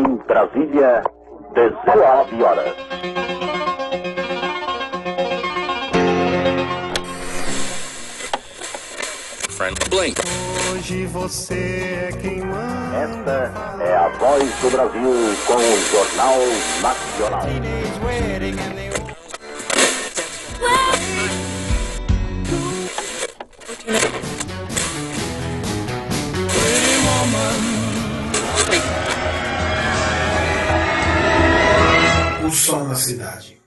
Em 0.00 0.16
Brasília, 0.26 1.04
19 1.52 2.42
horas. 2.42 2.74
Blink. 9.90 10.18
Hoje 10.72 11.04
você 11.06 12.08
é 12.08 12.12
quem 12.12 12.40
manda. 12.40 12.96
Esta 12.96 13.52
é 13.82 13.94
a 13.94 14.08
voz 14.08 14.50
do 14.62 14.70
Brasil 14.70 15.36
com 15.46 15.56
o 15.56 15.76
Jornal 15.90 16.38
Nacional. 16.80 17.42
O 32.50 32.52
som 32.52 32.82
na 32.82 32.96
cidade. 32.96 33.60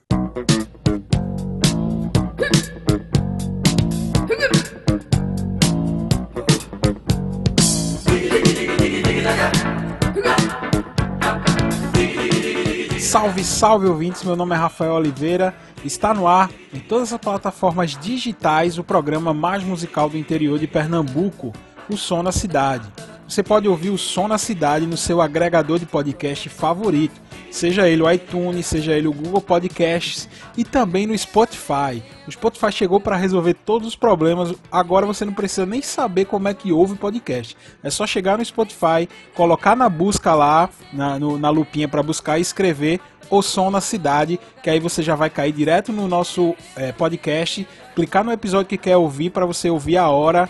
Salve, 13.00 13.42
salve 13.42 13.86
ouvintes, 13.86 14.22
meu 14.22 14.36
nome 14.36 14.54
é 14.54 14.58
Rafael 14.58 14.92
Oliveira. 14.92 15.54
Está 15.82 16.12
no 16.12 16.28
ar 16.28 16.50
em 16.70 16.78
todas 16.78 17.10
as 17.10 17.18
plataformas 17.18 17.96
digitais 17.96 18.76
o 18.76 18.84
programa 18.84 19.32
mais 19.32 19.64
musical 19.64 20.10
do 20.10 20.18
interior 20.18 20.58
de 20.58 20.66
Pernambuco, 20.66 21.54
o 21.88 21.96
Som 21.96 22.22
na 22.22 22.32
Cidade. 22.32 22.92
Você 23.26 23.42
pode 23.42 23.66
ouvir 23.66 23.88
o 23.88 23.96
Som 23.96 24.28
na 24.28 24.36
Cidade 24.36 24.86
no 24.86 24.98
seu 24.98 25.22
agregador 25.22 25.78
de 25.78 25.86
podcast 25.86 26.46
favorito, 26.50 27.18
seja 27.50 27.88
ele 27.88 28.02
o 28.02 28.10
iTunes, 28.10 28.66
seja 28.66 28.92
ele 28.92 29.08
o 29.08 29.14
Google 29.14 29.40
Podcasts 29.40 30.28
e 30.58 30.62
também 30.62 31.06
no 31.06 31.16
Spotify. 31.16 32.02
O 32.28 32.30
Spotify 32.30 32.70
chegou 32.70 33.00
para 33.00 33.16
resolver 33.16 33.54
todos 33.54 33.88
os 33.88 33.96
problemas, 33.96 34.54
agora 34.70 35.06
você 35.06 35.24
não 35.24 35.32
precisa 35.32 35.64
nem 35.64 35.80
saber 35.80 36.26
como 36.26 36.48
é 36.48 36.54
que 36.54 36.70
ouve 36.70 36.96
podcast. 36.96 37.56
É 37.82 37.88
só 37.88 38.06
chegar 38.06 38.36
no 38.36 38.44
Spotify, 38.44 39.08
colocar 39.34 39.74
na 39.74 39.88
busca 39.88 40.34
lá, 40.34 40.68
na, 40.92 41.18
no, 41.18 41.38
na 41.38 41.48
lupinha 41.48 41.88
para 41.88 42.02
buscar 42.02 42.38
e 42.38 42.42
escrever 42.42 43.00
o 43.30 43.40
som 43.40 43.70
na 43.70 43.80
cidade, 43.80 44.38
que 44.62 44.68
aí 44.68 44.78
você 44.78 45.02
já 45.02 45.14
vai 45.14 45.30
cair 45.30 45.52
direto 45.52 45.92
no 45.92 46.06
nosso 46.06 46.54
é, 46.76 46.92
podcast, 46.92 47.66
clicar 47.94 48.22
no 48.22 48.30
episódio 48.30 48.68
que 48.68 48.76
quer 48.76 48.98
ouvir 48.98 49.30
para 49.30 49.46
você 49.46 49.70
ouvir 49.70 49.96
a 49.96 50.10
hora 50.10 50.46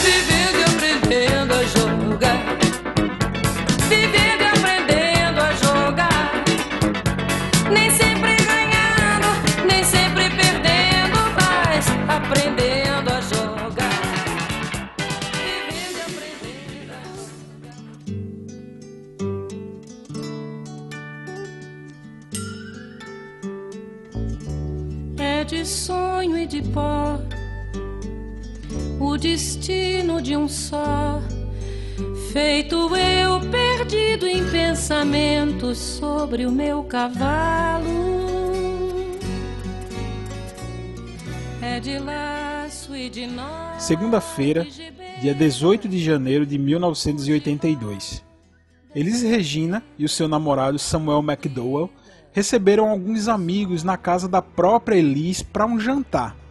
Vivendo 0.03 0.59
e 0.59 0.65
aprendendo 0.65 1.44
de 26.47 26.63
pó 26.63 27.19
o 29.01 29.17
destino 29.17 30.23
de 30.23 30.37
um 30.37 30.47
só. 30.47 31.21
Feito 32.35 32.97
eu 32.97 33.41
perdido 33.49 34.27
em 34.27 34.45
pensamentos 34.51 35.79
sobre 35.79 36.45
o 36.45 36.51
meu 36.51 36.83
cavalo. 36.83 37.87
É 41.63 41.79
de 41.79 41.97
laço 41.97 42.97
e 42.97 43.09
de 43.09 43.29
nó. 43.29 43.79
Segunda-feira, 43.79 44.67
dia 45.21 45.33
18 45.33 45.89
de 45.89 46.03
janeiro 46.03 46.45
de 46.45 46.59
1982. 46.59 48.25
Elis 48.97 49.23
Regina 49.23 49.81
e 49.97 50.05
o 50.05 50.09
seu 50.09 50.27
namorado 50.27 50.77
Samuel 50.77 51.21
McDowell 51.21 51.89
receberam 52.33 52.91
alguns 52.91 53.29
amigos 53.29 53.85
na 53.85 53.97
casa 53.97 54.27
da 54.27 54.43
própria 54.43 54.97
Elis 54.97 55.41
para 55.41 55.65
um 55.67 55.79
jantar. 55.79 56.44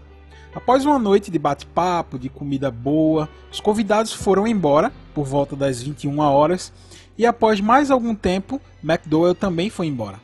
Após 0.55 0.85
uma 0.85 0.99
noite 0.99 1.31
de 1.31 1.39
bate-papo, 1.39 2.19
de 2.19 2.29
comida 2.29 2.69
boa, 2.69 3.27
os 3.51 3.59
convidados 3.59 4.13
foram 4.13 4.47
embora 4.47 4.91
por 5.13 5.25
volta 5.25 5.55
das 5.55 5.81
21 5.81 6.19
horas 6.19 6.71
e 7.17 7.25
após 7.25 7.59
mais 7.59 7.89
algum 7.89 8.13
tempo, 8.13 8.61
McDowell 8.83 9.33
também 9.33 9.71
foi 9.71 9.87
embora. 9.87 10.19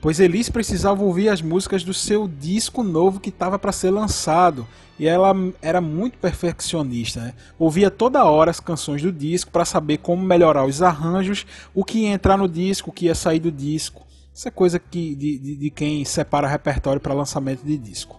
Pois 0.00 0.20
Elis 0.20 0.48
precisava 0.48 1.02
ouvir 1.02 1.28
as 1.28 1.42
músicas 1.42 1.82
do 1.82 1.92
seu 1.92 2.26
disco 2.28 2.82
novo 2.82 3.20
que 3.20 3.30
estava 3.30 3.58
para 3.58 3.72
ser 3.72 3.90
lançado 3.90 4.66
e 4.98 5.06
ela 5.06 5.34
era 5.60 5.80
muito 5.80 6.16
perfeccionista. 6.18 7.20
Né? 7.20 7.34
Ouvia 7.58 7.90
toda 7.90 8.24
hora 8.24 8.50
as 8.50 8.60
canções 8.60 9.02
do 9.02 9.12
disco 9.12 9.50
para 9.50 9.64
saber 9.64 9.98
como 9.98 10.22
melhorar 10.22 10.64
os 10.64 10.80
arranjos, 10.80 11.44
o 11.74 11.84
que 11.84 12.04
ia 12.04 12.10
entrar 12.10 12.38
no 12.38 12.48
disco, 12.48 12.90
o 12.90 12.92
que 12.92 13.06
ia 13.06 13.14
sair 13.14 13.40
do 13.40 13.50
disco. 13.50 14.06
Isso 14.32 14.46
é 14.46 14.50
coisa 14.50 14.78
que, 14.78 15.14
de, 15.14 15.38
de, 15.38 15.56
de 15.56 15.70
quem 15.70 16.04
separa 16.04 16.46
repertório 16.46 17.00
para 17.00 17.12
lançamento 17.12 17.64
de 17.64 17.76
disco. 17.76 18.18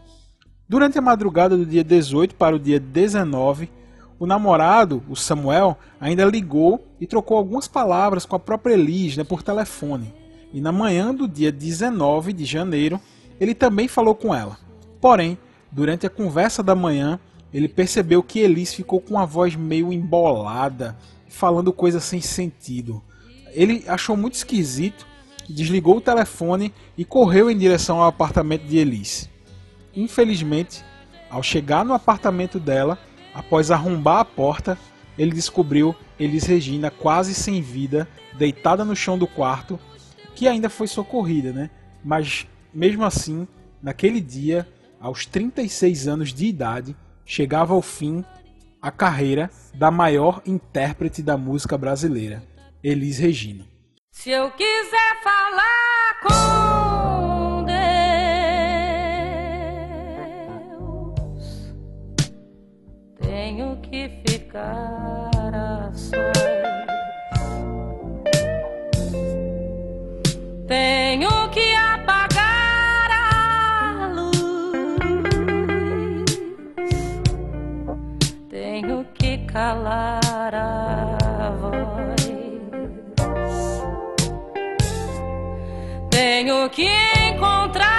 Durante 0.70 1.00
a 1.00 1.02
madrugada 1.02 1.58
do 1.58 1.66
dia 1.66 1.84
18 1.84 2.36
para 2.36 2.56
o 2.56 2.60
dia 2.60 2.80
19, 2.80 3.72
o 4.20 4.28
namorado, 4.28 5.02
o 5.10 5.16
Samuel, 5.16 5.76
ainda 6.00 6.24
ligou 6.26 6.86
e 7.02 7.08
trocou 7.08 7.38
algumas 7.38 7.68
palavras 7.68 8.24
com 8.24 8.36
a 8.36 8.40
própria 8.40 8.76
Elis 8.76 9.18
né, 9.18 9.24
por 9.24 9.42
telefone. 9.42 10.14
E 10.54 10.62
na 10.62 10.72
manhã 10.72 11.12
do 11.12 11.28
dia 11.28 11.52
19 11.52 12.34
de 12.34 12.46
janeiro, 12.46 13.02
ele 13.40 13.56
também 13.56 13.88
falou 13.88 14.14
com 14.14 14.34
ela. 14.34 14.60
Porém, 15.02 15.40
durante 15.72 16.06
a 16.06 16.10
conversa 16.10 16.62
da 16.62 16.76
manhã, 16.76 17.20
ele 17.52 17.68
percebeu 17.68 18.22
que 18.22 18.38
Elis 18.38 18.72
ficou 18.72 19.02
com 19.02 19.18
a 19.18 19.26
voz 19.26 19.56
meio 19.56 19.92
embolada, 19.92 20.96
falando 21.28 21.74
coisas 21.74 22.04
sem 22.04 22.22
sentido. 22.22 23.02
Ele 23.54 23.86
achou 23.88 24.16
muito 24.16 24.36
esquisito, 24.36 25.08
desligou 25.50 25.98
o 25.98 26.02
telefone 26.02 26.72
e 26.96 27.04
correu 27.04 27.50
em 27.50 27.58
direção 27.58 28.00
ao 28.02 28.08
apartamento 28.08 28.68
de 28.68 28.78
Elis. 28.78 29.28
Infelizmente, 29.96 30.84
ao 31.30 31.44
chegar 31.44 31.84
no 31.86 31.94
apartamento 31.94 32.60
dela, 32.60 32.98
após 33.34 33.72
arrombar 33.72 34.20
a 34.20 34.26
porta, 34.26 34.78
ele 35.18 35.32
descobriu 35.32 35.96
Elis 36.20 36.46
Regina 36.46 36.90
quase 36.90 37.34
sem 37.34 37.62
vida, 37.62 38.08
deitada 38.38 38.86
no 38.86 38.96
chão 38.96 39.18
do 39.18 39.28
quarto, 39.28 39.80
que 40.36 40.48
ainda 40.48 40.70
foi 40.70 40.88
socorrida, 40.88 41.52
né? 41.52 41.70
Mas 42.04 42.48
mesmo 42.74 43.04
assim, 43.04 43.48
naquele 43.82 44.22
dia, 44.22 44.68
aos 45.00 45.26
36 45.26 46.08
anos 46.08 46.34
de 46.34 46.46
idade, 46.46 46.96
chegava 47.26 47.74
ao 47.74 47.82
fim 47.82 48.24
a 48.82 48.92
carreira 48.92 49.50
da 49.74 49.92
maior 49.92 50.42
intérprete 50.46 51.22
da 51.22 51.38
música 51.38 51.78
brasileira, 51.78 52.44
Elis 52.84 53.18
Regina. 53.18 53.66
Se 54.12 54.30
eu 54.32 54.52
quiser 54.52 55.22
falar 55.24 56.20
com 56.22 56.79
que 63.90 64.08
ficar 64.28 65.54
a 65.54 65.92
sós. 65.94 66.20
Tenho 70.68 71.50
que 71.50 71.76
apagar 71.76 73.12
a 73.12 74.08
luz. 74.14 75.06
Tenho 78.50 79.06
que 79.16 79.38
calar 79.48 80.54
a 80.54 81.50
voz. 81.60 82.20
Tenho 86.12 86.70
que 86.70 86.92
encontrar 87.32 87.99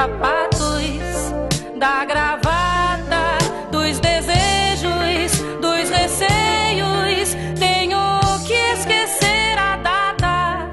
sapatos, 0.00 1.30
da 1.78 2.06
gravata, 2.06 3.36
dos 3.70 4.00
desejos, 4.00 5.42
dos 5.60 5.90
receios. 5.90 7.34
Tenho 7.58 7.98
que 8.46 8.54
esquecer 8.54 9.58
a 9.58 9.76
data, 9.76 10.70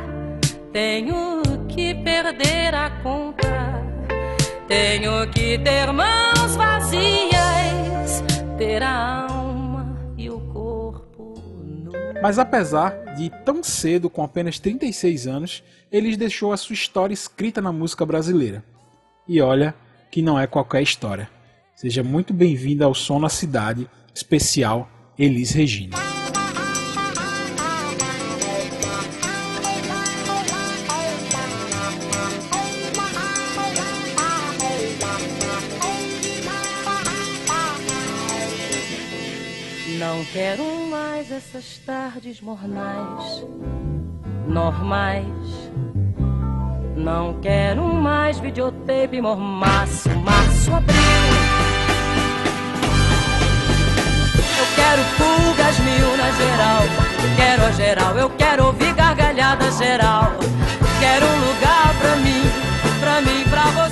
tenho 0.71 1.41
que 1.67 1.93
perder 1.93 2.73
a 2.73 2.89
conta, 3.03 3.83
tenho 4.65 5.29
que 5.31 5.57
ter 5.57 5.91
mãos 5.91 6.55
vazias, 6.55 8.23
ter 8.57 8.81
a 8.81 9.27
alma 9.29 10.13
e 10.15 10.29
o 10.29 10.39
corpo. 10.39 11.33
Nu. 11.65 11.91
Mas 12.21 12.39
apesar 12.39 13.13
de 13.17 13.29
tão 13.43 13.61
cedo, 13.61 14.09
com 14.09 14.23
apenas 14.23 14.57
36 14.57 15.27
anos, 15.27 15.63
ele 15.91 16.15
deixou 16.15 16.53
a 16.53 16.57
sua 16.57 16.75
história 16.75 17.13
escrita 17.13 17.61
na 17.61 17.73
música 17.73 18.05
brasileira. 18.05 18.63
E 19.27 19.41
olha 19.41 19.75
que 20.09 20.21
não 20.21 20.39
é 20.39 20.47
qualquer 20.47 20.81
história. 20.81 21.29
Seja 21.75 22.01
muito 22.01 22.33
bem-vinda 22.33 22.85
ao 22.85 22.93
Som 22.93 23.19
na 23.19 23.29
Cidade, 23.29 23.89
especial 24.13 24.89
Elis 25.19 25.51
Regina. 25.51 25.97
Não 39.99 40.23
quero 40.31 40.63
mais 40.89 41.31
essas 41.31 41.77
tardes 41.79 42.39
mornais, 42.39 43.45
normais. 44.47 45.69
Não 46.95 47.39
quero 47.41 47.83
mais 47.83 48.39
videotape 48.87 49.21
mormaço, 49.21 50.09
março, 50.23 50.73
abril. 50.73 50.97
Eu 54.57 54.65
quero 54.75 55.03
pulgas 55.17 55.79
mil 55.79 56.17
na 56.17 56.31
geral, 56.31 56.83
quero 57.35 57.65
a 57.65 57.71
geral, 57.71 58.17
eu 58.17 58.29
quero 58.29 58.65
ouvir 58.67 58.93
gargalhada 58.93 59.69
geral. 59.71 60.31
Quero 60.99 61.25
um 61.25 61.39
lugar 61.47 61.93
pra 61.99 62.15
mim, 62.15 62.43
pra 62.99 63.21
mim, 63.21 63.43
pra 63.49 63.65
você. 63.65 63.86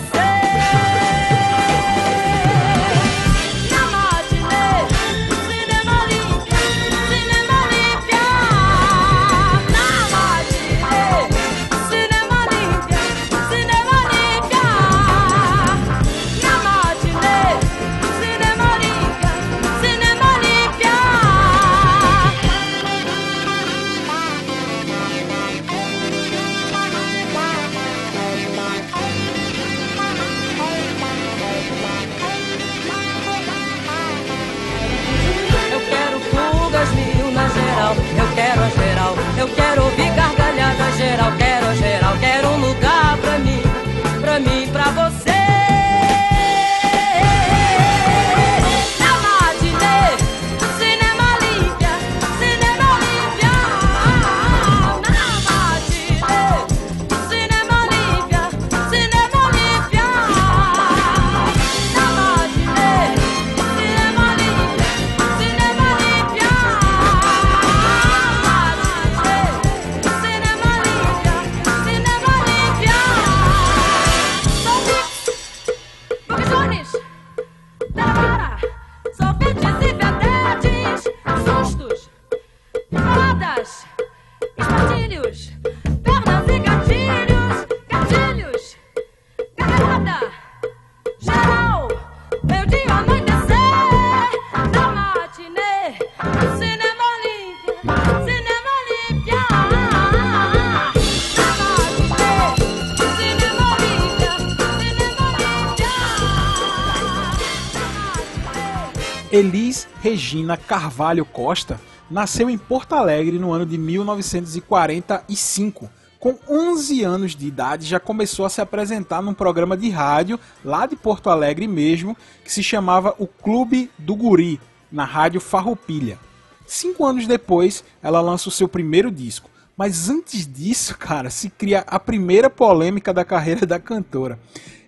Regina 110.16 110.56
Carvalho 110.56 111.26
Costa 111.26 111.78
nasceu 112.10 112.50
em 112.50 112.58
Porto 112.58 112.96
Alegre 112.96 113.38
no 113.38 113.52
ano 113.52 113.66
de 113.66 113.78
1945. 113.78 115.90
Com 116.18 116.40
11 116.50 117.04
anos 117.04 117.36
de 117.36 117.46
idade, 117.46 117.86
já 117.86 118.00
começou 118.00 118.46
a 118.46 118.50
se 118.50 118.62
apresentar 118.62 119.22
num 119.22 119.34
programa 119.34 119.76
de 119.76 119.90
rádio 119.90 120.40
lá 120.64 120.86
de 120.86 120.96
Porto 120.96 121.30
Alegre 121.30 121.68
mesmo, 121.68 122.16
que 122.46 122.54
se 122.54 122.64
chamava 122.64 123.14
O 123.20 123.28
Clube 123.28 123.92
do 123.98 124.16
Guri, 124.16 124.58
na 124.90 125.04
rádio 125.04 125.42
Farroupilha. 125.42 126.18
Cinco 126.66 127.06
anos 127.06 127.28
depois, 127.28 127.84
ela 128.02 128.22
lança 128.22 128.48
o 128.48 128.54
seu 128.54 128.70
primeiro 128.70 129.12
disco. 129.12 129.50
Mas 129.76 130.10
antes 130.10 130.48
disso, 130.48 130.96
cara, 130.98 131.30
se 131.30 131.50
cria 131.50 131.84
a 131.86 132.00
primeira 132.00 132.50
polêmica 132.50 133.14
da 133.14 133.26
carreira 133.26 133.66
da 133.66 133.82
cantora. 133.82 134.40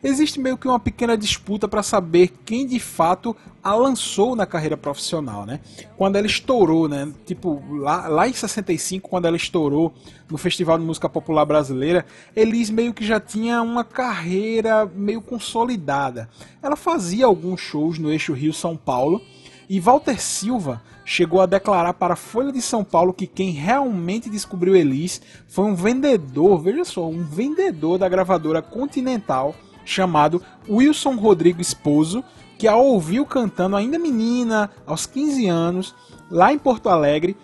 Existe 0.04 0.40
meio 0.40 0.58
que 0.58 0.68
uma 0.68 0.80
pequena 0.80 1.18
disputa 1.18 1.68
para 1.68 1.82
saber 1.82 2.32
quem 2.46 2.66
de 2.66 2.80
fato 2.80 3.36
a 3.64 3.74
lançou 3.74 4.36
na 4.36 4.46
carreira 4.46 4.78
profissional, 4.78 5.46
né? 5.46 5.60
Quando 5.98 6.16
ela 6.16 6.28
estourou, 6.28 6.88
né? 6.88 7.12
Tipo, 7.26 7.62
lá, 7.70 8.08
lá 8.08 8.28
em 8.28 8.34
65, 8.34 9.10
quando 9.10 9.26
ela 9.26 9.36
estourou 9.36 9.94
no 10.30 10.38
Festival 10.38 10.78
de 10.78 10.86
Música 10.86 11.10
Popular 11.10 11.46
Brasileira, 11.46 12.06
Elis 12.36 12.70
meio 12.70 12.94
que 12.94 13.06
já 13.06 13.20
tinha 13.20 13.62
uma 13.62 13.84
carreira 13.84 14.86
meio 14.86 15.22
consolidada. 15.22 16.30
Ela 16.62 16.76
fazia 16.76 17.26
alguns 17.26 17.60
shows 17.60 17.98
no 17.98 18.12
eixo 18.12 18.34
Rio-São 18.34 18.78
Paulo, 18.78 19.22
e 19.70 19.82
Walter 19.82 20.22
Silva 20.22 20.82
chegou 21.04 21.42
a 21.42 21.46
declarar 21.46 21.94
para 21.94 22.14
a 22.14 22.18
Folha 22.18 22.54
de 22.54 22.62
São 22.62 22.84
Paulo 22.84 23.14
que 23.14 23.28
quem 23.28 23.52
realmente 23.52 24.30
descobriu 24.30 24.76
Elis 24.76 25.22
foi 25.48 25.66
um 25.66 25.76
vendedor, 25.76 26.62
veja 26.62 26.86
só, 26.86 27.08
um 27.08 27.24
vendedor 27.24 27.98
da 27.98 28.08
gravadora 28.08 28.62
Continental 28.62 29.54
chamado 29.88 30.44
Wilson 30.70 31.16
Rodrigo 31.16 31.62
Esposo, 31.62 32.24
que 32.58 32.68
a 32.68 32.76
ouviu 32.76 33.26
cantando 33.26 33.76
ainda 33.76 33.98
menina, 33.98 34.70
aos 34.86 35.06
15 35.06 35.48
anos, 35.48 35.96
lá 36.30 36.52
em 36.52 36.60
Porto 36.60 36.90
Alegre, 36.90 37.38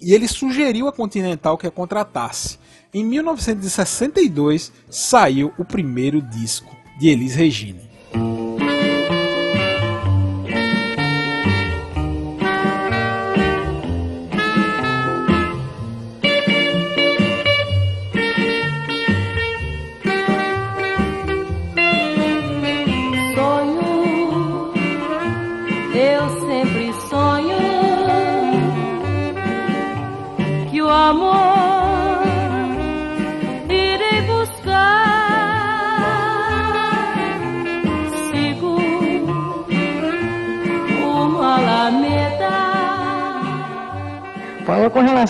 e 0.00 0.12
ele 0.14 0.26
sugeriu 0.26 0.88
à 0.88 0.92
Continental 0.92 1.58
que 1.58 1.66
a 1.66 1.70
contratasse. 1.70 2.58
Em 2.92 3.04
1962 3.04 4.72
saiu 4.88 5.52
o 5.58 5.64
primeiro 5.64 6.22
disco 6.22 6.74
de 6.98 7.08
Elis 7.08 7.34
Regina. 7.34 7.93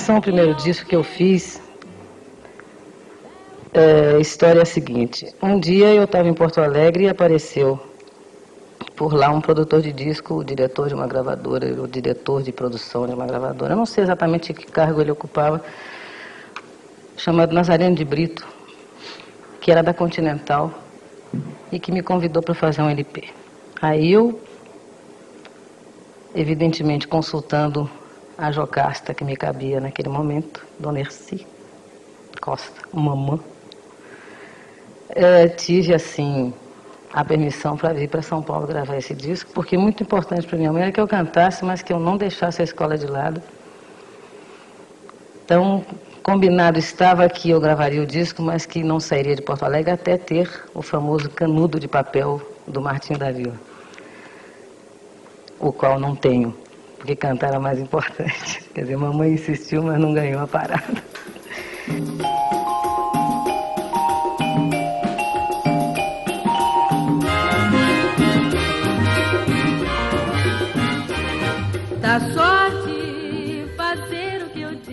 Relação 0.05 0.17
ao 0.17 0.23
primeiro 0.23 0.55
disco 0.57 0.87
que 0.87 0.95
eu 0.95 1.03
fiz, 1.03 1.63
é, 3.73 4.17
a 4.17 4.21
história 4.21 4.59
é 4.59 4.63
a 4.63 4.67
seguinte. 4.67 5.35
Um 5.43 5.59
dia 5.59 5.95
eu 5.95 6.05
estava 6.05 6.29
em 6.29 6.35
Porto 6.35 6.61
Alegre 6.61 7.05
e 7.05 7.09
apareceu 7.09 7.81
por 8.95 9.15
lá 9.15 9.31
um 9.31 9.41
produtor 9.41 9.81
de 9.81 9.95
disco, 9.95 10.35
o 10.35 10.45
diretor 10.45 10.89
de 10.89 10.95
uma 10.95 11.07
gravadora, 11.07 11.83
o 11.83 11.89
diretor 11.89 12.43
de 12.43 12.53
produção 12.53 13.07
de 13.07 13.15
uma 13.15 13.25
gravadora. 13.25 13.73
Eu 13.73 13.79
não 13.79 13.87
sei 13.87 14.05
exatamente 14.05 14.53
que 14.53 14.67
cargo 14.67 15.01
ele 15.01 15.11
ocupava, 15.11 15.65
chamado 17.17 17.55
Nazareno 17.55 17.97
de 17.97 18.05
Brito, 18.05 18.47
que 19.59 19.73
era 19.73 19.83
da 19.83 19.95
Continental. 19.95 20.71
e 21.73 21.79
que 21.81 21.91
me 21.91 22.03
convidou 22.03 22.43
para 22.43 22.53
fazer 22.53 22.83
um 22.83 22.91
LP. 22.91 23.25
Aí 23.81 24.13
eu, 24.13 24.39
evidentemente 26.35 27.09
consultando 27.09 27.89
a 28.37 28.51
Jocasta 28.51 29.15
que 29.15 29.25
me 29.25 29.37
cabia 29.37 29.81
naquele 29.81 30.09
momento, 30.09 30.65
Dona 30.79 31.01
Erci 31.01 31.47
Costa, 32.41 32.83
mamã, 32.93 33.39
é, 35.11 35.49
tive 35.49 35.95
assim 35.95 36.53
a 37.13 37.25
permissão 37.25 37.77
para 37.77 37.95
vir 37.95 38.09
para 38.09 38.21
São 38.23 38.43
Paulo 38.43 38.67
gravar 38.67 38.97
esse 38.97 39.15
disco, 39.15 39.51
porque 39.55 39.79
muito 39.79 40.03
importante 40.03 40.47
para 40.47 40.59
minha 40.59 40.73
mãe 40.73 40.83
era 40.83 40.93
que 40.93 41.01
eu 41.01 41.07
cantasse, 41.07 41.65
mas 41.65 41.81
que 41.81 41.93
eu 41.93 42.01
não 42.01 42.17
deixasse 42.17 42.61
a 42.61 42.65
escola 42.65 42.99
de 42.99 43.07
lado. 43.07 43.41
Então, 45.45 45.85
combinado 46.23 46.79
estava 46.79 47.29
que 47.29 47.51
eu 47.51 47.61
gravaria 47.61 48.03
o 48.03 48.07
disco, 48.07 48.43
mas 48.43 48.67
que 48.67 48.83
não 48.83 48.99
sairia 48.99 49.37
de 49.37 49.43
Porto 49.43 49.65
Alegre 49.65 49.93
até 49.93 50.17
ter 50.17 50.51
o 50.75 50.83
famoso 50.83 51.31
canudo 51.31 51.79
de 51.79 51.87
papel 51.87 52.43
do 52.67 52.81
Martinho 52.81 53.19
da 53.19 53.31
Vila, 53.31 53.55
o 55.61 55.73
qual 55.73 56.01
não 56.01 56.17
tenho, 56.17 56.53
porque 57.05 57.15
cantar 57.17 57.49
era 57.49 57.61
mais 57.61 57.79
importante. 57.79 58.65
Quer 58.75 58.81
dizer, 58.81 58.97
mamãe 58.97 59.35
insistiu, 59.35 59.83
mas 59.83 60.01
não 60.01 60.15
ganhou 60.15 60.41
a 60.41 60.47
parada. 60.47 60.83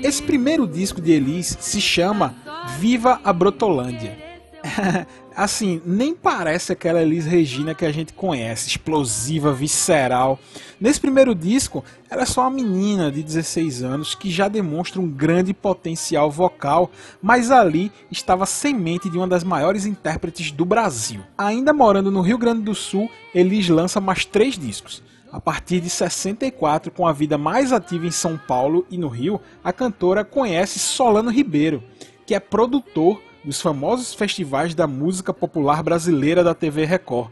Esse 0.03 0.21
primeiro 0.21 0.67
disco 0.67 0.99
de 0.99 1.13
Elis 1.13 1.55
se 1.61 1.79
chama 1.79 2.35
Viva 2.77 3.21
a 3.23 3.31
Brotolândia. 3.31 4.17
assim, 5.43 5.81
nem 5.83 6.13
parece 6.13 6.71
aquela 6.71 7.01
Elis 7.01 7.25
Regina 7.25 7.73
que 7.73 7.83
a 7.83 7.91
gente 7.91 8.13
conhece, 8.13 8.69
explosiva, 8.69 9.51
visceral. 9.51 10.39
Nesse 10.79 10.99
primeiro 10.99 11.33
disco, 11.33 11.83
ela 12.09 12.21
é 12.21 12.25
só 12.25 12.41
uma 12.41 12.51
menina 12.51 13.11
de 13.11 13.23
16 13.23 13.81
anos 13.81 14.13
que 14.13 14.29
já 14.29 14.47
demonstra 14.47 15.01
um 15.01 15.07
grande 15.07 15.51
potencial 15.51 16.29
vocal, 16.29 16.91
mas 17.19 17.49
ali 17.49 17.91
estava 18.11 18.45
semente 18.45 19.09
de 19.09 19.17
uma 19.17 19.27
das 19.27 19.43
maiores 19.43 19.87
intérpretes 19.87 20.51
do 20.51 20.63
Brasil. 20.63 21.21
Ainda 21.35 21.73
morando 21.73 22.11
no 22.11 22.21
Rio 22.21 22.37
Grande 22.37 22.61
do 22.61 22.75
Sul, 22.75 23.09
Elis 23.33 23.67
lança 23.67 23.99
mais 23.99 24.23
três 24.23 24.59
discos. 24.59 25.01
A 25.31 25.39
partir 25.39 25.79
de 25.79 25.89
64, 25.89 26.91
com 26.91 27.07
a 27.07 27.13
vida 27.13 27.37
mais 27.37 27.73
ativa 27.73 28.05
em 28.05 28.11
São 28.11 28.37
Paulo 28.37 28.85
e 28.91 28.97
no 28.97 29.07
Rio, 29.07 29.41
a 29.63 29.73
cantora 29.73 30.23
conhece 30.23 30.77
Solano 30.77 31.31
Ribeiro, 31.31 31.81
que 32.27 32.35
é 32.35 32.39
produtor 32.39 33.19
dos 33.43 33.61
famosos 33.61 34.13
festivais 34.13 34.75
da 34.75 34.87
música 34.87 35.33
popular 35.33 35.81
brasileira 35.83 36.43
da 36.43 36.53
TV 36.53 36.85
Record. 36.85 37.29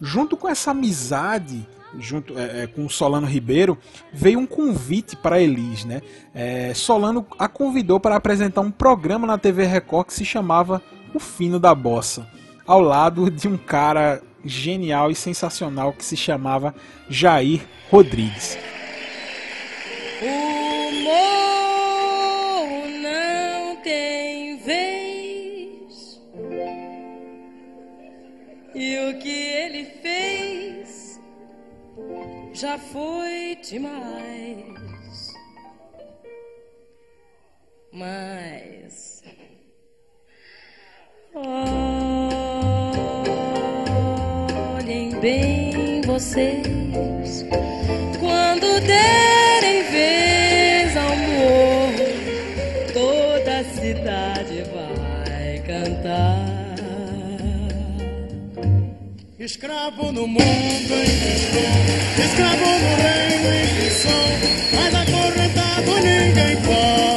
Junto 0.00 0.36
com 0.36 0.48
essa 0.48 0.72
amizade 0.72 1.66
junto 1.98 2.38
é, 2.38 2.62
é, 2.62 2.66
com 2.66 2.88
Solano 2.88 3.26
Ribeiro, 3.26 3.78
veio 4.12 4.38
um 4.38 4.46
convite 4.46 5.16
para 5.16 5.40
Elis. 5.40 5.84
Né? 5.84 6.02
É, 6.34 6.72
Solano 6.74 7.26
a 7.38 7.48
convidou 7.48 8.00
para 8.00 8.16
apresentar 8.16 8.60
um 8.60 8.70
programa 8.70 9.26
na 9.26 9.38
TV 9.38 9.64
Record 9.64 10.08
que 10.08 10.14
se 10.14 10.24
chamava 10.24 10.82
O 11.14 11.18
Fino 11.18 11.58
da 11.58 11.74
Bossa, 11.74 12.26
ao 12.66 12.80
lado 12.80 13.30
de 13.30 13.48
um 13.48 13.56
cara 13.56 14.22
genial 14.44 15.10
e 15.10 15.14
sensacional 15.14 15.92
que 15.92 16.04
se 16.04 16.16
chamava 16.16 16.74
Jair 17.08 17.66
Rodrigues. 17.90 18.58
O 20.22 21.02
morro 21.02 21.65
já 32.56 32.78
foi 32.78 33.58
demais. 33.62 35.34
Mas. 37.92 39.22
Oh, 41.34 42.30
bem 45.20 46.00
vocês 46.00 47.15
Escravo 59.46 60.10
no 60.10 60.26
mundo 60.26 60.42
em 60.42 61.06
que 62.16 62.20
escravo 62.20 62.64
no 62.64 62.96
reino 62.96 63.54
em 63.54 63.76
que 63.76 63.90
sou, 64.02 64.28
mas 64.74 64.92
acorrentado 64.92 65.94
ninguém 66.00 66.56
pode. 66.62 67.15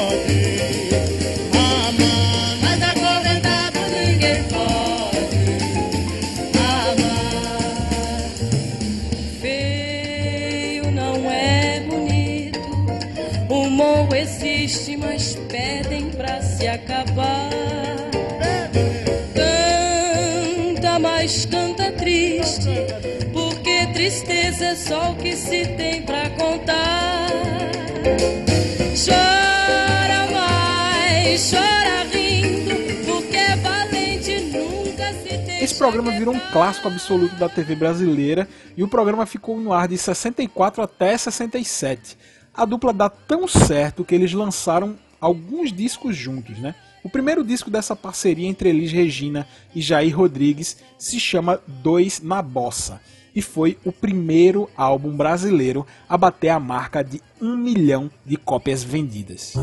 Só 24.79 25.11
o 25.11 25.15
que 25.15 25.35
se 25.35 25.65
tem 25.75 26.01
pra 26.03 26.29
contar. 26.31 27.27
Chora 28.95 30.31
mais, 30.31 31.51
chora 31.51 32.03
rindo, 32.11 33.05
porque 33.05 33.35
é 33.35 33.55
valente 33.57 34.39
nunca 34.39 35.13
se 35.13 35.37
tem. 35.45 35.63
Esse 35.63 35.75
programa 35.75 36.11
virou 36.11 36.33
um 36.33 36.39
clássico 36.51 36.87
absoluto 36.87 37.35
da 37.35 37.49
TV 37.49 37.75
brasileira 37.75 38.47
e 38.77 38.83
o 38.83 38.87
programa 38.87 39.25
ficou 39.25 39.59
no 39.59 39.73
ar 39.73 39.87
de 39.87 39.97
64 39.97 40.81
até 40.81 41.17
67. 41.17 42.17
A 42.53 42.65
dupla 42.65 42.93
dá 42.93 43.09
tão 43.09 43.47
certo 43.47 44.05
que 44.05 44.15
eles 44.15 44.33
lançaram 44.33 44.97
alguns 45.19 45.73
discos 45.73 46.15
juntos, 46.15 46.57
né? 46.57 46.73
O 47.03 47.09
primeiro 47.09 47.43
disco 47.43 47.69
dessa 47.69 47.95
parceria 47.95 48.47
entre 48.47 48.69
Elis 48.69 48.91
Regina 48.91 49.47
e 49.73 49.81
Jair 49.81 50.17
Rodrigues 50.17 50.77
se 50.97 51.19
chama 51.19 51.61
Dois 51.67 52.21
na 52.21 52.41
Bossa 52.41 53.01
e 53.39 53.41
foi 53.41 53.77
o 53.85 53.91
primeiro 53.91 54.69
álbum 54.75 55.15
brasileiro 55.15 55.87
a 56.09 56.17
bater 56.17 56.49
a 56.49 56.59
marca 56.59 57.01
de 57.01 57.21
um 57.41 57.55
milhão 57.55 58.11
de 58.25 58.35
cópias 58.35 58.83
vendidas. 58.83 59.53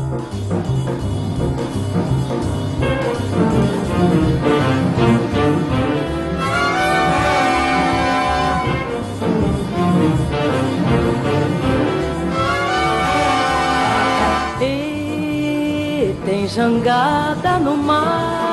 jangada 16.47 17.59
no 17.59 17.77
mar. 17.77 18.46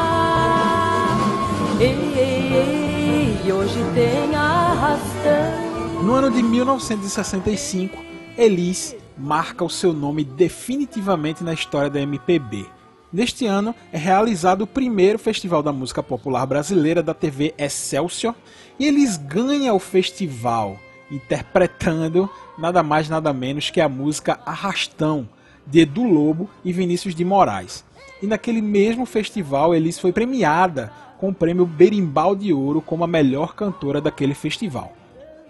No 6.05 6.13
ano 6.13 6.31
de 6.31 6.43
1965, 6.43 7.97
Elis 8.37 8.95
marca 9.17 9.65
o 9.65 9.71
seu 9.71 9.95
nome 9.95 10.23
definitivamente 10.23 11.43
na 11.43 11.55
história 11.55 11.89
da 11.89 11.99
MPB. 11.99 12.67
Neste 13.11 13.47
ano 13.47 13.75
é 13.91 13.97
realizado 13.97 14.63
o 14.63 14.67
primeiro 14.67 15.19
Festival 15.19 15.63
da 15.63 15.73
Música 15.73 16.03
Popular 16.03 16.45
Brasileira 16.45 17.03
da 17.03 17.15
TV 17.15 17.55
Excelsior 17.57 18.35
e 18.79 18.85
eles 18.85 19.17
ganham 19.17 19.75
o 19.75 19.79
festival 19.79 20.79
interpretando 21.11 22.29
nada 22.59 22.83
mais 22.83 23.09
nada 23.09 23.33
menos 23.33 23.71
que 23.71 23.81
a 23.81 23.89
música 23.89 24.39
Arrastão 24.45 25.27
de 25.67 25.81
Edu 25.81 26.05
Lobo 26.05 26.51
e 26.63 26.71
Vinícius 26.71 27.15
de 27.15 27.25
Moraes. 27.25 27.83
E 28.23 28.27
naquele 28.27 28.61
mesmo 28.61 29.07
festival, 29.07 29.75
Elis 29.75 29.99
foi 29.99 30.13
premiada 30.13 30.93
com 31.17 31.31
o 31.31 31.35
prêmio 31.35 31.65
Berimbau 31.65 32.37
de 32.37 32.53
Ouro 32.53 32.83
como 32.83 33.05
a 33.05 33.09
melhor 33.09 33.55
cantora 33.55 34.03
daquele 34.03 34.35
festival. 34.35 34.93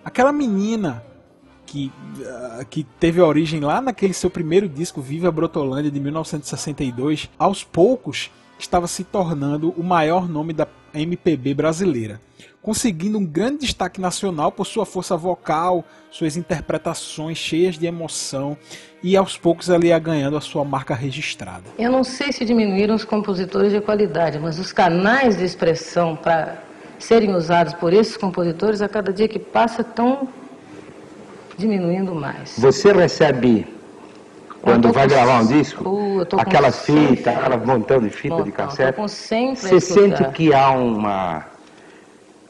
Aquela 0.04 0.32
menina 0.32 1.02
que, 1.64 1.90
uh, 2.18 2.64
que 2.66 2.84
teve 3.00 3.20
origem 3.20 3.60
lá 3.60 3.80
naquele 3.80 4.12
seu 4.12 4.28
primeiro 4.28 4.68
disco, 4.68 5.00
Viva 5.00 5.30
Brotolândia, 5.30 5.90
de 5.90 5.98
1962, 5.98 7.30
aos 7.38 7.64
poucos 7.64 8.30
estava 8.58 8.86
se 8.86 9.02
tornando 9.02 9.70
o 9.76 9.82
maior 9.82 10.28
nome 10.28 10.52
da 10.52 10.68
MPB 10.92 11.54
brasileira, 11.54 12.20
conseguindo 12.62 13.18
um 13.18 13.26
grande 13.26 13.60
destaque 13.60 14.00
nacional 14.00 14.52
por 14.52 14.64
sua 14.64 14.86
força 14.86 15.16
vocal, 15.16 15.84
suas 16.10 16.36
interpretações 16.36 17.36
cheias 17.36 17.76
de 17.76 17.86
emoção 17.86 18.56
e 19.02 19.16
aos 19.16 19.36
poucos 19.36 19.68
ela 19.68 19.84
ia 19.84 19.98
ganhando 19.98 20.36
a 20.36 20.40
sua 20.40 20.64
marca 20.64 20.94
registrada. 20.94 21.64
Eu 21.78 21.90
não 21.90 22.04
sei 22.04 22.32
se 22.32 22.44
diminuíram 22.44 22.94
os 22.94 23.04
compositores 23.04 23.72
de 23.72 23.80
qualidade, 23.80 24.38
mas 24.38 24.58
os 24.58 24.72
canais 24.72 25.36
de 25.36 25.44
expressão 25.44 26.14
para 26.14 26.62
serem 27.04 27.34
usados 27.34 27.74
por 27.74 27.92
esses 27.92 28.16
compositores, 28.16 28.80
a 28.80 28.88
cada 28.88 29.12
dia 29.12 29.28
que 29.28 29.38
passa, 29.38 29.82
estão 29.82 30.26
diminuindo 31.56 32.14
mais. 32.14 32.56
Você 32.58 32.92
recebe, 32.92 33.66
quando 34.62 34.90
vai 34.92 35.06
com- 35.06 35.14
gravar 35.14 35.42
um 35.42 35.46
disco, 35.46 35.88
Uh, 35.88 36.26
aquela 36.38 36.72
fita, 36.72 37.30
aquela 37.30 37.56
montão 37.58 38.00
de 38.00 38.10
fita 38.10 38.34
de 38.36 38.50
Montão, 38.50 38.50
tô 38.50 38.52
cassete, 38.52 38.92
pra 38.94 39.02
você 39.06 39.80
sente 39.80 40.24
que 40.32 40.52
há 40.54 40.70
uma, 40.70 41.44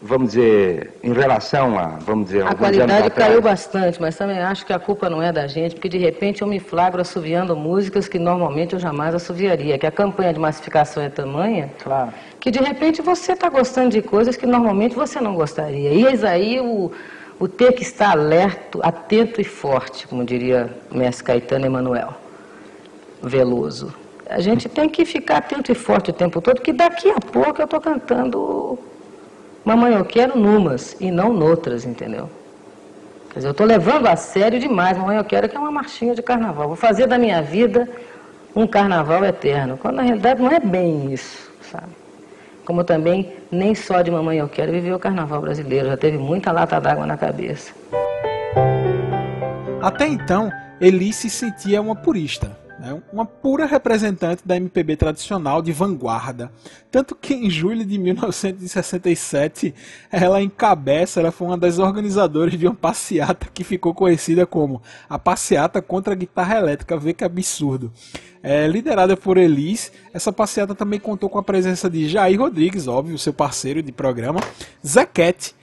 vamos 0.06 0.32
dizer, 0.32 0.92
em 1.02 1.14
relação 1.14 1.78
a, 1.78 1.87
vamos 1.99 2.26
dizer, 2.26 2.46
A 2.46 2.54
qualidade 2.54 3.11
caiu 3.11 3.40
bastante, 3.40 3.99
mas 4.00 4.14
também 4.14 4.38
acho 4.38 4.66
que 4.66 4.73
a 4.73 4.78
culpa 4.78 5.08
não 5.08 5.23
é 5.23 5.32
da 5.32 5.46
gente, 5.46 5.75
porque 5.75 5.88
de 5.88 5.96
repente 5.96 6.42
eu 6.42 6.46
me 6.46 6.61
flagro 6.61 7.00
assoviando 7.00 7.56
músicas 7.56 8.06
que 8.06 8.18
normalmente 8.18 8.75
eu 8.75 8.78
jamais 8.78 9.14
assoviaria, 9.14 9.78
que 9.78 9.87
a 9.87 9.90
campanha 9.90 10.34
de 10.34 10.38
massificação 10.38 11.02
é 11.02 11.08
tamanha, 11.08 11.70
Claro. 11.82 12.12
que 12.38 12.50
de 12.50 12.58
repente 12.58 13.00
você 13.00 13.32
está 13.32 13.49
gostando 13.49 13.88
de 13.88 14.02
coisas 14.02 14.37
que 14.37 14.44
normalmente 14.46 14.94
você 14.94 15.18
não 15.23 15.34
gostaria. 15.34 15.90
E 15.90 16.04
eis 16.04 16.23
aí 16.23 16.61
o, 16.61 16.92
o 17.40 17.49
ter 17.49 17.73
que 17.73 17.82
estar 17.82 18.11
alerto, 18.11 18.80
atento 18.82 19.40
e 19.40 19.44
forte, 19.44 20.06
como 20.06 20.23
diria 20.23 20.68
o 20.92 20.99
mestre 20.99 21.25
Caetano 21.25 21.64
Emanuel 21.64 22.12
Veloso. 23.23 23.94
A 24.28 24.40
gente 24.40 24.68
tem 24.68 24.87
que 24.87 25.06
ficar 25.06 25.38
atento 25.38 25.73
e 25.73 25.75
forte 25.75 26.11
o 26.11 26.12
tempo 26.12 26.42
todo, 26.42 26.61
que 26.61 26.75
daqui 26.75 27.08
a 27.11 27.20
pouco 27.20 27.62
eu 27.62 27.64
estou 27.64 27.80
cantando 27.80 28.78
Mamãe 29.64 29.94
Eu 29.94 30.04
Quero 30.04 30.38
numas 30.38 30.94
e 31.00 31.11
não 31.11 31.33
noutras, 31.33 31.87
entendeu? 31.87 32.28
Quer 33.30 33.38
dizer, 33.40 33.49
eu 33.49 33.52
estou 33.52 33.66
levando 33.66 34.06
a 34.06 34.14
sério 34.14 34.61
demais. 34.61 34.99
Mamãe 34.99 35.16
Eu 35.16 35.25
Quero 35.25 35.49
que 35.49 35.56
é 35.56 35.59
uma 35.59 35.71
marchinha 35.71 36.14
de 36.14 36.23
carnaval. 36.23 36.68
Vou 36.68 36.76
fazer 36.76 37.06
da 37.06 37.16
minha 37.16 37.40
vida 37.40 37.88
um 38.54 38.66
carnaval 38.66 39.25
eterno. 39.25 39.78
Quando 39.78 39.97
na 39.97 40.02
realidade 40.02 40.42
não 40.42 40.50
é 40.50 40.61
bem 40.61 41.12
isso, 41.12 41.50
sabe? 41.71 41.88
Como 42.64 42.85
também 42.85 43.33
nem 43.50 43.75
só 43.75 44.02
de 44.02 44.11
Mamãe 44.11 44.38
Eu 44.38 44.49
Quero 44.49 44.71
viveu 44.71 44.97
o 44.97 45.00
carnaval 45.00 45.40
brasileiro. 45.40 45.88
Já 45.88 45.97
teve 45.97 46.18
muita 46.18 46.52
lata 46.52 46.78
d'água 46.78 47.06
na 47.06 47.16
cabeça. 47.16 47.73
Até 49.80 50.06
então, 50.06 50.50
Elis 50.80 51.16
se 51.16 51.30
sentia 51.30 51.80
uma 51.80 51.97
purista, 51.97 52.56
né? 52.85 53.03
uma 53.12 53.25
pura 53.25 53.64
representante 53.64 54.43
da 54.47 54.57
MPB 54.57 54.97
tradicional 54.97 55.62
de 55.62 55.73
vanguarda. 55.73 56.53
Tanto 56.91 57.14
que 57.14 57.33
em 57.33 57.49
julho 57.49 57.85
de 57.85 57.99
1967, 57.99 59.75
ela 60.11 60.43
encabeça, 60.43 61.21
ela 61.21 61.33
foi 61.33 61.47
uma 61.47 61.59
das 61.59 61.79
organizadoras 61.79 62.59
de 62.59 62.67
uma 62.67 62.75
passeata 62.75 63.49
que 63.53 63.64
ficou 63.64 63.95
conhecida 63.95 64.47
como 64.47 64.83
a 65.09 65.19
Passeata 65.19 65.81
contra 65.81 66.12
a 66.12 66.17
Guitarra 66.17 66.59
Elétrica. 66.59 66.97
Vê 66.97 67.14
que 67.14 67.25
absurdo. 67.25 67.93
É, 68.43 68.67
liderada 68.67 69.17
por 69.17 69.38
Elis, 69.38 69.91
essa 70.12 70.31
passeata 70.31 70.75
também 70.75 71.00
contou 71.00 71.31
com 71.31 71.38
a 71.38 71.43
presença 71.43 71.88
de 71.88 72.07
Jair 72.07 72.38
Rodrigues, 72.38 72.87
óbvio, 72.87 73.19
seu 73.19 73.33
parceiro 73.33 73.83
de 73.83 73.91
programa, 73.91 74.38
Zequete, 74.87 75.55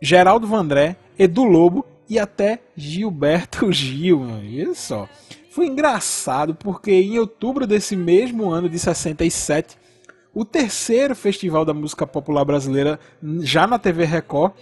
Geraldo 0.00 0.46
Vandré, 0.46 0.96
Edu 1.18 1.44
Lobo 1.44 1.84
e 2.08 2.18
até 2.18 2.60
Gilberto 2.74 3.70
Gil. 3.70 4.22
Olha 4.22 4.74
só. 4.74 5.06
Foi 5.50 5.66
engraçado 5.66 6.54
porque 6.54 6.92
em 6.92 7.18
outubro 7.18 7.66
desse 7.66 7.96
mesmo 7.96 8.50
ano 8.50 8.68
de 8.68 8.78
67, 8.78 9.76
o 10.32 10.44
terceiro 10.44 11.16
Festival 11.16 11.64
da 11.64 11.74
Música 11.74 12.06
Popular 12.06 12.44
Brasileira, 12.44 13.00
já 13.40 13.66
na 13.66 13.76
TV 13.76 14.04
Record, 14.04 14.52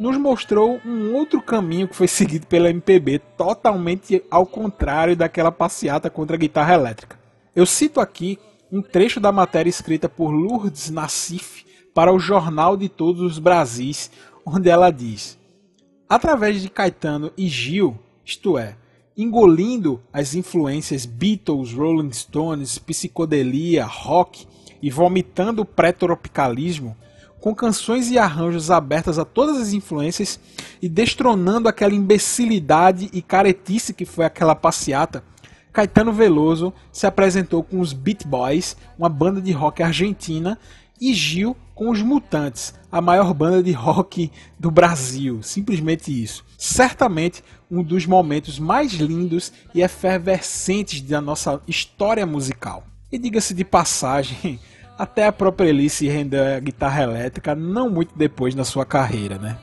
nos 0.00 0.16
mostrou 0.16 0.80
um 0.86 1.14
outro 1.14 1.42
caminho 1.42 1.86
que 1.86 1.94
foi 1.94 2.08
seguido 2.08 2.46
pela 2.46 2.70
MPB, 2.70 3.18
totalmente 3.36 4.24
ao 4.30 4.46
contrário 4.46 5.14
daquela 5.14 5.52
passeata 5.52 6.08
contra 6.08 6.34
a 6.34 6.38
guitarra 6.38 6.72
elétrica. 6.72 7.18
Eu 7.54 7.66
cito 7.66 8.00
aqui 8.00 8.38
um 8.72 8.80
trecho 8.80 9.20
da 9.20 9.30
matéria 9.30 9.68
escrita 9.68 10.08
por 10.08 10.30
Lourdes 10.30 10.88
Nassif 10.88 11.66
para 11.92 12.10
o 12.10 12.18
Jornal 12.18 12.74
de 12.74 12.88
Todos 12.88 13.20
os 13.20 13.38
Brasis, 13.38 14.10
onde 14.46 14.70
ela 14.70 14.90
diz: 14.90 15.38
Através 16.08 16.62
de 16.62 16.70
Caetano 16.70 17.30
e 17.36 17.48
Gil, 17.48 17.98
isto 18.24 18.56
é, 18.56 18.76
engolindo 19.18 20.00
as 20.12 20.36
influências 20.36 21.04
Beatles, 21.04 21.72
Rolling 21.72 22.12
Stones, 22.12 22.78
psicodelia, 22.78 23.84
rock 23.84 24.46
e 24.80 24.88
vomitando 24.90 25.62
o 25.62 25.64
pré-tropicalismo, 25.64 26.96
com 27.40 27.52
canções 27.52 28.10
e 28.12 28.18
arranjos 28.18 28.70
abertas 28.70 29.18
a 29.18 29.24
todas 29.24 29.56
as 29.56 29.72
influências 29.72 30.38
e 30.80 30.88
destronando 30.88 31.68
aquela 31.68 31.94
imbecilidade 31.94 33.10
e 33.12 33.20
caretice 33.20 33.92
que 33.92 34.04
foi 34.04 34.24
aquela 34.24 34.54
passeata, 34.54 35.24
Caetano 35.72 36.12
Veloso 36.12 36.72
se 36.90 37.06
apresentou 37.06 37.62
com 37.62 37.80
os 37.80 37.92
Beat 37.92 38.24
Boys, 38.24 38.76
uma 38.98 39.08
banda 39.08 39.40
de 39.40 39.52
rock 39.52 39.82
argentina, 39.82 40.58
e 41.00 41.14
Gil 41.14 41.56
com 41.74 41.90
os 41.90 42.02
Mutantes, 42.02 42.74
a 42.90 43.00
maior 43.00 43.32
banda 43.32 43.62
de 43.62 43.72
rock 43.72 44.32
do 44.58 44.70
Brasil. 44.70 45.42
Simplesmente 45.42 46.10
isso. 46.10 46.44
Certamente 46.56 47.42
um 47.70 47.82
dos 47.82 48.04
momentos 48.04 48.58
mais 48.58 48.92
lindos 48.94 49.52
e 49.74 49.80
efervescentes 49.80 51.00
da 51.00 51.20
nossa 51.20 51.60
história 51.68 52.26
musical. 52.26 52.84
E 53.12 53.18
diga-se 53.18 53.54
de 53.54 53.64
passagem, 53.64 54.58
até 54.98 55.26
a 55.26 55.32
própria 55.32 55.70
Alice 55.70 56.06
rendeu 56.08 56.56
a 56.56 56.58
guitarra 56.58 57.04
elétrica 57.04 57.54
não 57.54 57.88
muito 57.88 58.16
depois 58.16 58.54
na 58.54 58.64
sua 58.64 58.84
carreira, 58.84 59.38
né? 59.38 59.56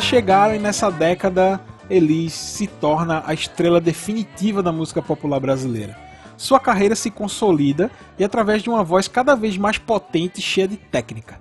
90 0.00 0.02
chegaram 0.02 0.54
e 0.54 0.58
nessa 0.58 0.90
década 0.90 1.60
Elis 1.88 2.32
se 2.32 2.66
torna 2.66 3.22
a 3.26 3.34
estrela 3.34 3.80
definitiva 3.80 4.62
da 4.62 4.72
música 4.72 5.02
popular 5.02 5.38
brasileira. 5.38 5.96
Sua 6.36 6.58
carreira 6.58 6.94
se 6.94 7.10
consolida 7.10 7.90
e 8.18 8.24
através 8.24 8.62
de 8.62 8.70
uma 8.70 8.82
voz 8.82 9.06
cada 9.06 9.34
vez 9.34 9.58
mais 9.58 9.76
potente 9.76 10.38
e 10.38 10.42
cheia 10.42 10.66
de 10.66 10.76
técnica, 10.76 11.38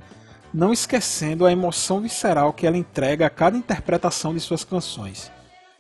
não 0.54 0.74
esquecendo 0.74 1.46
a 1.46 1.52
emoção 1.52 2.02
visceral 2.02 2.52
que 2.52 2.68
ela 2.68 2.78
entrega 2.78 3.26
a 3.26 3.30
cada 3.30 3.58
interpretação 3.58 4.34
de 4.34 4.42
suas 4.42 4.64
canções. 4.64 5.32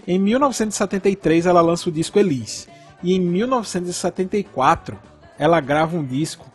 Em 0.08 0.18
1973 0.18 1.46
ela 1.46 1.62
lança 1.62 1.89
o 1.89 1.92
disco 1.92 2.18
Elis, 2.18 2.68
e 3.04 3.13
em 3.13 3.20
1974 3.20 4.98
ela 5.38 5.60
grava 5.60 5.98
um 5.98 6.06
disco, 6.06 6.50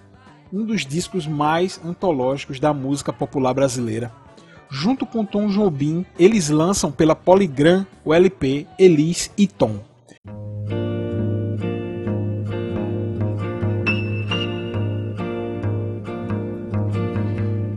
um 0.52 0.64
dos 0.64 0.86
discos 0.86 1.26
mais 1.26 1.80
antológicos 1.84 2.58
da 2.58 2.72
música 2.72 3.12
popular 3.12 3.52
brasileira, 3.52 4.10
Junto 4.76 5.06
com 5.06 5.24
Tom 5.24 5.46
Jobim, 5.46 6.04
eles 6.18 6.50
lançam 6.50 6.90
pela 6.90 7.14
Polygram 7.14 7.86
o 8.04 8.12
LP 8.12 8.66
Elis 8.76 9.30
e 9.38 9.46
Tom. 9.46 9.78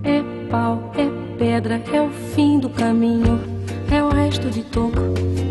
É 0.03 0.23
pau, 0.49 0.91
é 0.97 1.07
pedra, 1.37 1.83
é 1.93 2.01
o 2.01 2.09
fim 2.09 2.57
do 2.57 2.67
caminho, 2.67 3.39
é 3.91 4.01
o 4.01 4.09
resto 4.09 4.49
de 4.49 4.63
toco, 4.63 4.97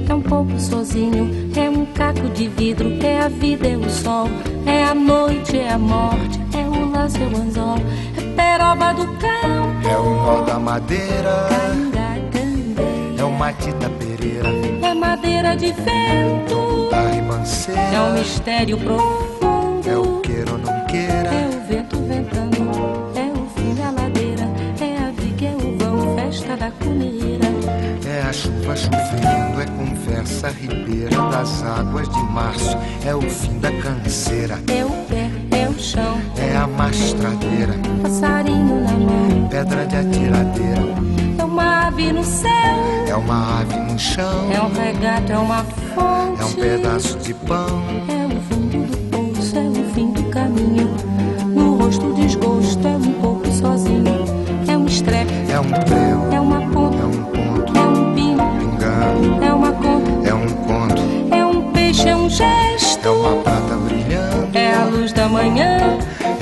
é 0.08 0.12
um 0.12 0.22
pouco 0.22 0.58
sozinho, 0.58 1.30
é 1.56 1.70
um 1.70 1.86
caco 1.86 2.28
de 2.30 2.48
vidro, 2.48 2.92
é 3.00 3.20
a 3.20 3.28
vida, 3.28 3.68
é 3.68 3.76
o 3.76 3.88
sol, 3.88 4.26
é 4.66 4.82
a 4.82 4.94
noite, 4.96 5.56
é 5.56 5.70
a 5.72 5.78
morte, 5.78 6.40
é 6.52 6.66
o 6.66 6.90
laço, 6.90 7.18
é 7.18 7.26
o 7.28 7.40
anzol, 7.40 7.78
é 8.18 8.34
peroba 8.34 8.92
do 8.94 9.06
cão, 9.18 9.65
É 9.88 9.96
o 9.96 10.10
nó 10.22 10.40
da 10.42 10.58
madeira, 10.58 11.48
é 13.18 13.24
o 13.24 13.30
Matita 13.30 13.88
Pereira, 13.90 14.48
é 14.82 14.94
madeira 14.94 15.56
de 15.56 15.72
vento, 15.72 16.88
da 16.90 16.96
é 16.96 17.00
um 17.02 17.14
ribanceira, 17.14 18.10
mistério 18.18 18.78
profundo, 18.78 19.88
é 19.88 19.96
o 19.96 20.20
queira 20.20 20.52
ou 20.52 20.58
não 20.58 20.72
é 20.72 20.84
queira, 20.86 21.30
o 21.30 21.68
vento 21.68 21.96
ventando, 22.02 22.56
é 23.14 23.32
o 23.32 23.46
fim 23.54 23.74
da 23.74 23.90
ladeira, 23.90 24.44
é 24.80 24.98
a 24.98 25.10
viga, 25.12 25.46
é 25.46 25.56
o 25.56 25.78
vão, 25.78 26.16
festa 26.16 26.56
da 26.56 26.70
cuneira. 26.72 27.46
é 28.06 28.22
a 28.28 28.32
chuva 28.32 28.76
chovendo, 28.76 29.60
é 29.60 29.66
conversa 29.66 30.48
ribeira 30.50 31.16
das 31.30 31.62
águas 31.62 32.08
de 32.08 32.22
março, 32.32 32.76
é 33.04 33.14
o 33.14 33.22
fim 33.22 33.58
da 33.58 33.70
canseira, 33.72 34.58
É 34.68 34.84
o 34.84 34.90
pé, 35.06 35.30
é 35.56 35.68
o 35.68 35.78
chão, 35.78 36.20
é 36.66 36.76
mastradeira, 36.76 37.74
passarinho 38.02 38.82
na 38.82 38.92
mão. 38.92 39.48
pedra 39.48 39.86
de 39.86 39.96
atiradeira, 39.96 40.82
É 41.38 41.44
uma 41.44 41.86
ave 41.86 42.12
no 42.12 42.24
céu, 42.24 42.50
é 43.08 43.14
uma 43.14 43.60
ave 43.60 43.76
no 43.76 43.98
chão, 43.98 44.52
é 44.52 44.60
um 44.60 44.72
regato, 44.72 45.32
é 45.32 45.38
uma 45.38 45.64
fonte. 45.94 46.42
é 46.42 46.44
um 46.44 46.52
pedaço 46.52 47.18
de 47.18 47.32
pão, 47.34 47.82
É 48.08 48.26
o 48.26 48.40
fundo 48.40 48.86
do 48.86 48.96
poço, 49.10 49.56
é 49.56 49.68
o 49.68 49.84
fim 49.94 50.10
do 50.10 50.22
caminho. 50.24 50.90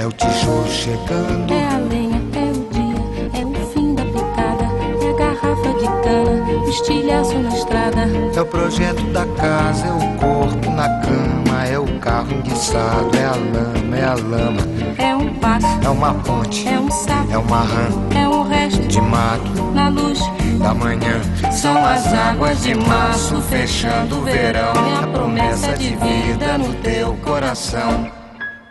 É 0.05 0.07
o 0.07 0.13
tijolo 0.13 0.69
chegando. 0.69 1.51
é 1.51 1.67
a 1.67 1.79
lenha, 1.79 2.21
é 2.35 2.51
o 2.51 2.69
dia, 2.69 3.41
é 3.41 3.47
o 3.47 3.67
fim 3.69 3.95
da 3.95 4.05
picada. 4.05 4.65
É 5.01 5.11
a 5.11 5.17
garrafa 5.17 5.73
de 5.79 5.87
cana, 6.03 6.69
estilhaço 6.69 7.39
na 7.39 7.49
estrada. 7.49 8.01
É 8.37 8.41
o 8.41 8.45
projeto 8.45 9.03
da 9.13 9.25
casa, 9.25 9.87
é 9.87 9.93
o 9.93 10.19
corpo 10.19 10.71
na 10.71 10.89
cama, 11.01 11.67
é 11.67 11.79
o 11.79 11.99
carro 12.01 12.35
enguiçado, 12.35 13.17
é 13.17 13.25
a 13.25 13.31
lama, 13.31 13.97
é 13.97 14.05
a 14.05 14.15
lama, 14.15 14.61
É 14.99 15.17
um 15.17 15.33
passo, 15.37 15.67
é 15.83 15.89
uma 15.89 16.13
ponte, 16.13 16.69
é 16.69 16.79
um 16.79 16.91
sapo, 16.91 17.33
é 17.33 17.39
uma 17.39 17.61
rã 17.61 17.89
é 18.15 18.29
um 18.29 18.43
resto 18.43 18.87
de 18.87 19.01
mato 19.01 19.63
na 19.73 19.89
luz. 19.89 20.21
da 20.59 20.75
manhã. 20.75 21.21
São 21.51 21.83
as 21.85 22.13
águas 22.13 22.63
de 22.63 22.75
março 22.75 23.41
fechando 23.43 24.19
o 24.19 24.23
verão. 24.23 24.73
É 24.73 25.05
a 25.05 25.07
promessa 25.07 25.73
de 25.79 25.97
vida 25.97 26.59
no 26.59 26.75
teu 26.75 27.15
coração. 27.23 28.24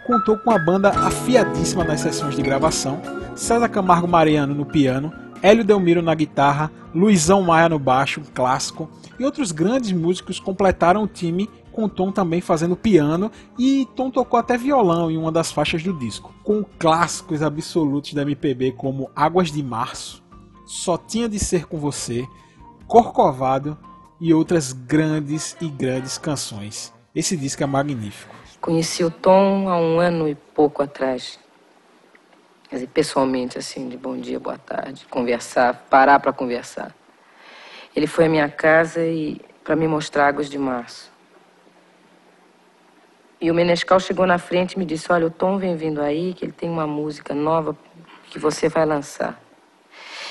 Contou 0.05 0.37
com 0.37 0.51
a 0.51 0.59
banda 0.59 0.89
afiadíssima 0.89 1.83
nas 1.85 2.01
sessões 2.01 2.35
de 2.35 2.41
gravação, 2.41 3.01
César 3.35 3.69
Camargo 3.69 4.07
Mariano 4.07 4.53
no 4.53 4.65
piano, 4.65 5.13
Hélio 5.41 5.63
Delmiro 5.63 6.01
na 6.01 6.13
guitarra, 6.13 6.69
Luizão 6.93 7.41
Maia 7.41 7.69
no 7.69 7.79
baixo, 7.79 8.21
clássico, 8.33 8.89
e 9.17 9.23
outros 9.23 9.53
grandes 9.53 9.93
músicos 9.93 10.41
completaram 10.41 11.03
o 11.03 11.07
time, 11.07 11.49
com 11.71 11.87
Tom 11.87 12.11
também 12.11 12.41
fazendo 12.41 12.75
piano, 12.75 13.31
e 13.57 13.87
Tom 13.95 14.11
tocou 14.11 14.37
até 14.37 14.57
violão 14.57 15.09
em 15.09 15.17
uma 15.17 15.31
das 15.31 15.53
faixas 15.53 15.81
do 15.81 15.97
disco, 15.97 16.33
com 16.43 16.65
clássicos 16.77 17.41
absolutos 17.41 18.13
da 18.13 18.23
MPB 18.23 18.73
como 18.73 19.09
Águas 19.15 19.51
de 19.51 19.63
Março, 19.63 20.21
Só 20.65 20.97
Tinha 20.97 21.29
de 21.29 21.39
Ser 21.39 21.65
Com 21.65 21.77
Você, 21.77 22.27
Corcovado 22.87 23.77
e 24.19 24.33
outras 24.33 24.73
grandes 24.73 25.55
e 25.61 25.67
grandes 25.69 26.17
canções. 26.17 26.93
Esse 27.15 27.37
disco 27.37 27.63
é 27.63 27.65
magnífico. 27.65 28.42
Conheci 28.63 29.04
o 29.04 29.12
Tom 29.12 29.67
há 29.67 29.76
um 29.76 29.99
ano 29.99 30.26
e 30.26 30.36
pouco 30.36 30.82
atrás. 30.82 31.38
Quer 32.69 32.76
dizer, 32.76 32.88
pessoalmente, 32.88 33.58
assim, 33.58 33.89
de 33.89 33.97
bom 33.97 34.15
dia, 34.15 34.39
boa 34.39 34.58
tarde, 34.58 35.06
conversar, 35.08 35.86
parar 35.89 36.17
para 36.21 36.32
conversar. 36.32 36.95
Ele 37.93 38.08
foi 38.08 38.28
à 38.28 38.30
minha 38.30 38.47
casa 38.47 39.06
e 39.06 39.41
para 39.65 39.76
me 39.76 39.86
mostrar 39.86 40.28
Águas 40.28 40.49
de 40.49 40.58
Março. 40.58 41.12
E 43.41 43.52
o 43.52 43.54
Menescal 43.54 43.99
chegou 43.99 44.26
na 44.26 44.38
frente 44.38 44.76
e 44.76 44.80
me 44.80 44.86
disse: 44.86 45.12
Olha, 45.12 45.28
o 45.28 45.30
Tom 45.30 45.58
vem 45.58 45.76
vindo 45.76 46.02
aí, 46.02 46.34
que 46.34 46.45
ele 46.45 46.54
tem 46.54 46.69
uma 46.69 46.88
música 46.88 47.36
nova 47.36 47.78
que 48.30 48.39
você 48.39 48.69
vai 48.69 48.86
lançar. 48.86 49.38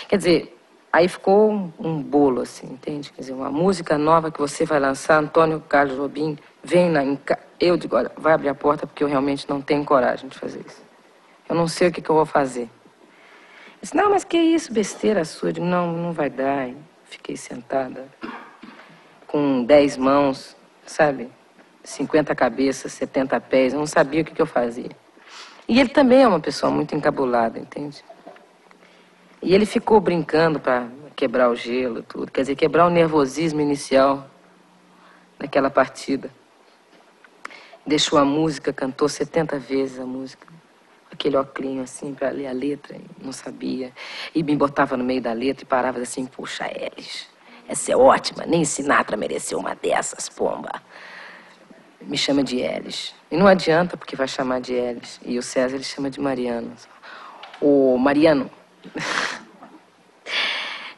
Quer 0.09 0.17
dizer, 0.17 0.59
aí 0.91 1.07
ficou 1.07 1.71
um, 1.79 2.03
bolo, 2.03 2.41
assim, 2.41 2.67
entende? 2.67 3.13
Quer 3.13 3.21
dizer, 3.21 3.35
uma 3.35 3.51
música 3.51 3.99
nova 3.99 4.31
que 4.31 4.41
você 4.41 4.65
vai 4.65 4.81
lançar, 4.81 5.19
Antônio 5.19 5.61
Carlos 5.61 5.99
Jobim, 5.99 6.39
vem 6.65 6.89
na. 6.89 7.05
em 7.05 7.19
Eu 7.65 7.77
digo: 7.77 7.95
Olha, 7.95 8.11
vai 8.17 8.33
abrir 8.33 8.49
a 8.49 8.55
porta 8.57 8.89
porque 8.89 9.05
eu 9.05 9.09
realmente 9.09 9.49
não 9.49 9.63
tenho 9.63 9.85
coragem 9.85 10.29
de 10.29 10.37
fazer 10.37 10.65
isso. 10.67 10.83
Eu 11.49 11.55
não 11.55 11.69
sei 11.69 11.89
o 11.89 11.93
que, 11.93 12.03
que 12.03 12.11
eu 12.11 12.17
vou 12.17 12.27
fazer. 12.27 12.63
Ele 12.63 12.71
disse, 13.81 13.97
não, 13.97 14.11
mas 14.11 14.25
que 14.25 14.37
isso, 14.37 14.73
besteira 14.73 15.25
sua. 15.25 15.51
Eu 15.51 15.53
digo, 15.53 15.67
não, 15.67 15.93
não 15.93 16.13
vai 16.13 16.29
dar. 16.29 16.69
E 16.69 16.77
fiquei 17.05 17.37
sentada 17.37 18.09
com 19.29 19.63
dez 19.63 19.97
mãos, 19.97 20.57
sabe? 20.85 21.31
50 21.85 22.35
cabeças, 22.35 22.93
70 22.95 23.41
pés. 23.41 23.73
Eu 23.73 23.79
não 23.79 23.87
sabia 23.87 24.23
o 24.23 24.25
que, 24.25 24.35
que 24.35 24.43
eu 24.43 24.47
fazia. 24.47 24.91
E 25.69 25.79
ele 25.79 25.91
também 25.91 26.23
é 26.23 26.27
uma 26.27 26.41
pessoa 26.41 26.73
muito 26.73 26.97
encabulada, 26.97 27.61
entende? 27.61 28.05
E 29.41 29.55
ele 29.55 29.67
ficou 29.67 30.01
brincando 30.01 30.59
para 30.59 30.89
quebrar 31.15 31.49
o 31.49 31.55
gelo 31.55 32.03
tudo. 32.03 32.33
Quer 32.33 32.41
dizer, 32.41 32.57
quebrar 32.57 32.87
o 32.87 32.91
nervosismo 32.91 33.61
inicial 33.61 34.29
daquela 35.39 35.71
partida. 35.71 36.29
Deixou 37.87 38.19
a 38.19 38.25
música, 38.25 38.73
cantou 38.73 39.09
70 39.09 39.59
vezes 39.59 39.99
a 39.99 40.07
música 40.07 40.53
aquele 41.13 41.37
óculinho 41.37 41.83
assim 41.83 42.15
para 42.15 42.31
ler 42.31 42.47
a 42.49 42.53
letra, 42.53 42.97
não 43.21 43.33
sabia. 43.33 43.93
E 44.35 44.43
me 44.43 44.57
botava 44.57 44.97
no 44.97 45.05
meio 45.05 45.21
da 45.21 45.33
letra 45.33 45.63
e 45.63 45.67
parava 45.67 46.01
assim, 46.01 46.27
puxa, 46.27 46.67
Elis, 46.67 47.29
essa 47.69 47.93
é 47.93 47.97
ótima, 47.97 48.45
nem 48.47 48.65
Sinatra 48.65 49.17
mereceu 49.17 49.59
uma 49.59 49.75
dessas, 49.75 50.29
pomba. 50.29 50.83
Me 52.01 52.19
chama 52.19 52.43
de 52.43 52.59
Elis. 52.59 53.15
E 53.31 53.37
não 53.37 53.47
adianta, 53.47 53.97
porque 53.97 54.17
vai 54.17 54.27
chamar 54.27 54.61
de 54.61 54.73
Elis. 54.73 55.21
E 55.25 55.39
o 55.39 55.43
César 55.43 55.77
ele 55.77 55.85
chama 55.85 56.11
de 56.11 56.21
Mariano. 56.21 56.73
O 57.61 57.97
Mariano. 57.97 58.51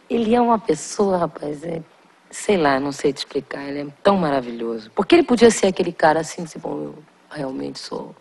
ele 0.08 0.34
é 0.34 0.40
uma 0.40 0.58
pessoa, 0.58 1.18
rapaz, 1.18 1.62
é, 1.62 1.82
sei 2.34 2.56
lá, 2.56 2.80
não 2.80 2.90
sei 2.90 3.12
te 3.12 3.18
explicar, 3.18 3.62
ele 3.62 3.82
é 3.82 3.86
tão 4.02 4.16
maravilhoso. 4.16 4.90
Porque 4.90 5.14
ele 5.14 5.22
podia 5.22 5.50
ser 5.52 5.68
aquele 5.68 5.92
cara 5.92 6.20
assim, 6.20 6.42
dizer, 6.42 6.58
bom, 6.58 6.82
eu 6.82 6.98
realmente 7.30 7.78
sou 7.78 8.14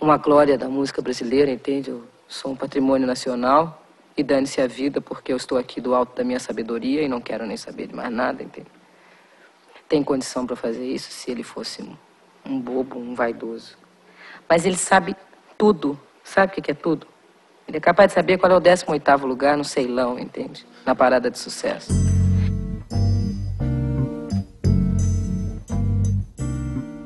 uma 0.00 0.16
glória 0.16 0.56
da 0.56 0.66
música 0.66 1.02
brasileira, 1.02 1.50
entende? 1.50 1.90
Eu 1.90 2.04
sou 2.26 2.52
um 2.52 2.56
patrimônio 2.56 3.06
nacional 3.06 3.82
e 4.16 4.22
dane-se 4.22 4.62
a 4.62 4.66
vida 4.66 5.00
porque 5.00 5.30
eu 5.30 5.36
estou 5.36 5.58
aqui 5.58 5.78
do 5.78 5.94
alto 5.94 6.16
da 6.16 6.24
minha 6.24 6.40
sabedoria 6.40 7.02
e 7.02 7.08
não 7.08 7.20
quero 7.20 7.46
nem 7.46 7.56
saber 7.56 7.86
de 7.86 7.94
mais 7.94 8.10
nada, 8.10 8.42
entende? 8.42 8.68
Tem 9.86 10.02
condição 10.02 10.46
para 10.46 10.56
fazer 10.56 10.86
isso 10.86 11.12
se 11.12 11.30
ele 11.30 11.42
fosse 11.42 11.86
um, 12.46 12.58
bobo, 12.58 12.98
um 12.98 13.14
vaidoso. 13.14 13.76
Mas 14.48 14.64
ele 14.64 14.78
sabe 14.78 15.14
tudo. 15.58 16.00
Sabe 16.24 16.50
o 16.50 16.54
que 16.54 16.62
que 16.62 16.70
é 16.70 16.74
tudo? 16.74 17.06
Ele 17.68 17.76
é 17.76 17.80
capaz 17.80 18.08
de 18.08 18.14
saber 18.14 18.38
qual 18.38 18.50
é 18.52 18.56
o 18.56 18.60
18º 18.60 19.26
lugar 19.26 19.54
no 19.56 19.64
Ceilão, 19.64 20.18
entende? 20.18 20.66
Na 20.86 20.94
parada 20.94 21.30
de 21.30 21.38
sucesso. 21.38 21.92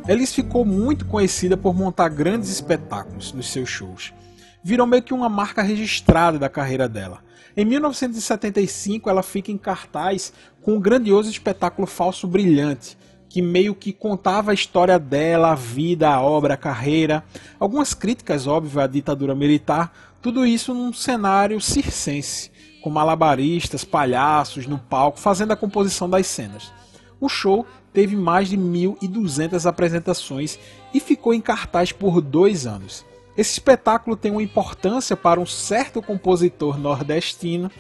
Elis 0.09 0.33
ficou 0.33 0.65
muito 0.65 1.05
conhecida 1.05 1.57
por 1.57 1.75
montar 1.75 2.09
grandes 2.11 2.49
espetáculos 2.49 3.33
nos 3.33 3.49
seus 3.49 3.69
shows. 3.69 4.15
Virou 4.63 4.87
meio 4.87 5.03
que 5.03 5.13
uma 5.13 5.29
marca 5.29 5.63
registrada 5.63 6.39
da 6.39 6.49
carreira 6.49 6.89
dela. 6.89 7.25
Em 7.57 7.65
1975, 7.65 9.11
ela 9.11 9.23
fica 9.23 9.51
em 9.51 9.59
cartaz 9.59 10.33
com 10.63 10.75
um 10.75 10.81
grandioso 10.81 11.29
espetáculo 11.29 11.89
Falso 11.89 12.29
Brilhante, 12.29 12.97
que 13.29 13.43
meio 13.43 13.75
que 13.75 13.93
contava 13.93 14.53
a 14.53 14.55
história 14.55 14.97
dela, 14.97 15.51
a 15.51 15.55
vida, 15.57 16.09
a 16.09 16.21
obra, 16.21 16.55
a 16.55 16.57
carreira. 16.57 17.25
Algumas 17.59 17.93
críticas, 17.93 18.47
óbvio, 18.47 18.81
à 18.81 18.87
ditadura 18.87 19.35
militar, 19.35 19.93
tudo 20.23 20.47
isso 20.47 20.73
num 20.73 20.93
cenário 20.93 21.61
circense, 21.61 22.53
com 22.81 22.91
malabaristas, 22.91 23.83
palhaços 23.83 24.69
no 24.69 24.79
palco, 24.79 25.19
fazendo 25.19 25.51
a 25.51 25.57
composição 25.57 26.09
das 26.09 26.29
cenas. 26.29 26.71
O 27.21 27.29
show 27.29 27.67
teve 27.93 28.15
mais 28.15 28.49
de 28.49 28.57
1.200 28.57 29.65
apresentações 29.67 30.59
e 30.93 31.01
ficou 31.01 31.33
em 31.33 31.41
cartaz 31.41 31.93
por 31.93 32.21
dois 32.21 32.67
anos. 32.67 33.05
Esse 33.37 33.53
espetáculo 33.53 34.17
tem 34.17 34.33
uma 34.33 34.43
importância 34.43 35.17
para 35.17 35.41
um 35.41 35.47
certo 35.47 36.01
compositor 36.01 36.79
nordestino, 36.79 37.71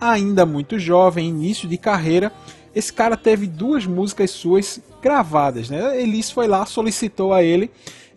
ainda 0.00 0.46
muito 0.46 0.78
jovem, 0.78 1.28
início 1.28 1.68
de 1.68 1.76
carreira. 1.76 2.32
Esse 2.74 2.92
cara 2.92 3.16
teve 3.16 3.46
duas 3.46 3.86
músicas 3.86 4.30
suas 4.30 4.80
gravadas, 5.02 5.68
né? 5.68 6.00
Elis 6.00 6.30
foi 6.30 6.46
lá, 6.46 6.64
solicitou 6.64 7.32
a 7.32 7.42
ele 7.42 7.70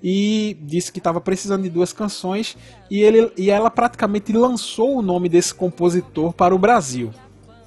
e 0.04 0.58
disse 0.62 0.92
que 0.92 1.00
estava 1.00 1.22
precisando 1.22 1.64
de 1.64 1.70
duas 1.70 1.94
canções 1.94 2.58
e, 2.92 3.02
ele, 3.02 3.32
e 3.38 3.50
ela 3.50 3.72
praticamente 3.72 4.34
lançou 4.34 4.98
o 4.98 5.02
nome 5.02 5.30
desse 5.30 5.54
compositor 5.54 6.34
para 6.34 6.54
o 6.54 6.60
Brasil. 6.60 7.12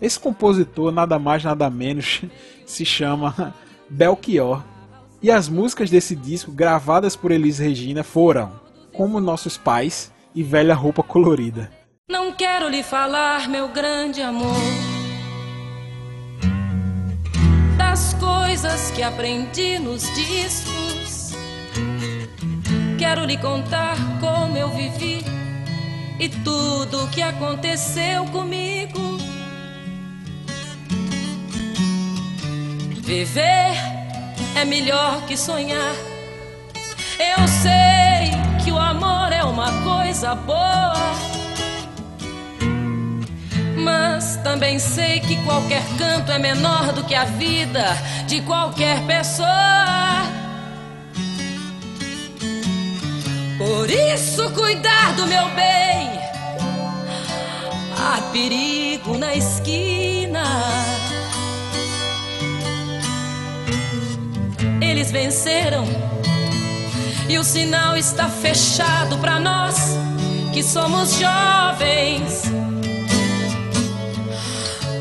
Esse 0.00 0.18
compositor, 0.18 0.92
nada 0.92 1.18
mais 1.18 1.42
nada 1.42 1.70
menos, 1.70 2.22
se 2.66 2.84
chama 2.84 3.54
Belchior. 3.88 4.62
E 5.22 5.30
as 5.30 5.48
músicas 5.48 5.90
desse 5.90 6.14
disco, 6.14 6.52
gravadas 6.52 7.16
por 7.16 7.30
Elis 7.30 7.58
Regina, 7.58 8.04
foram 8.04 8.52
Como 8.92 9.20
Nossos 9.20 9.56
Pais 9.56 10.12
e 10.34 10.42
Velha 10.42 10.74
Roupa 10.74 11.02
Colorida. 11.02 11.70
Não 12.08 12.32
quero 12.32 12.68
lhe 12.68 12.82
falar, 12.82 13.48
meu 13.48 13.68
grande 13.68 14.22
amor, 14.22 14.54
das 17.76 18.14
coisas 18.14 18.90
que 18.90 19.02
aprendi 19.02 19.78
nos 19.78 20.02
discos. 20.14 21.32
Quero 22.98 23.24
lhe 23.24 23.38
contar 23.38 23.96
como 24.20 24.56
eu 24.56 24.68
vivi 24.68 25.24
e 26.20 26.28
tudo 26.28 27.04
o 27.04 27.08
que 27.08 27.22
aconteceu 27.22 28.24
comigo. 28.26 28.75
Viver 33.06 33.72
é 34.56 34.64
melhor 34.64 35.24
que 35.28 35.36
sonhar. 35.36 35.94
Eu 37.20 37.46
sei 37.46 38.64
que 38.64 38.72
o 38.72 38.76
amor 38.76 39.32
é 39.32 39.44
uma 39.44 39.70
coisa 39.84 40.34
boa. 40.34 40.92
Mas 43.76 44.36
também 44.38 44.80
sei 44.80 45.20
que 45.20 45.36
qualquer 45.44 45.84
canto 45.96 46.32
é 46.32 46.38
menor 46.40 46.92
do 46.94 47.04
que 47.04 47.14
a 47.14 47.22
vida 47.22 47.96
de 48.26 48.40
qualquer 48.40 49.00
pessoa. 49.06 50.26
Por 53.56 53.88
isso, 53.88 54.50
cuidar 54.50 55.12
do 55.12 55.28
meu 55.28 55.48
bem. 55.50 56.10
Há 57.96 58.20
perigo 58.32 59.16
na 59.16 59.32
esquina. 59.32 61.05
Eles 64.86 65.10
venceram 65.10 65.84
e 67.28 67.36
o 67.38 67.42
sinal 67.42 67.96
está 67.96 68.28
fechado 68.28 69.18
para 69.18 69.40
nós 69.40 69.96
que 70.52 70.62
somos 70.62 71.18
jovens. 71.18 72.44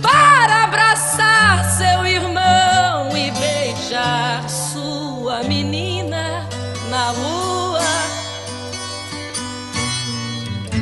Para 0.02 0.64
abraçar 0.64 1.64
seu 1.78 2.04
irmão 2.04 3.16
e 3.16 3.30
beijar 3.30 4.50
sua 4.50 5.44
menina 5.44 6.50
na 6.90 7.12
lua. 7.12 7.82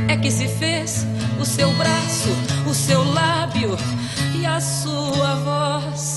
É 0.07 0.15
que 0.15 0.31
se 0.31 0.47
fez 0.47 1.05
o 1.41 1.45
seu 1.45 1.69
braço, 1.73 2.29
o 2.65 2.73
seu 2.73 3.03
lábio 3.13 3.77
e 4.33 4.45
a 4.45 4.61
sua 4.61 5.35
voz. 5.35 6.12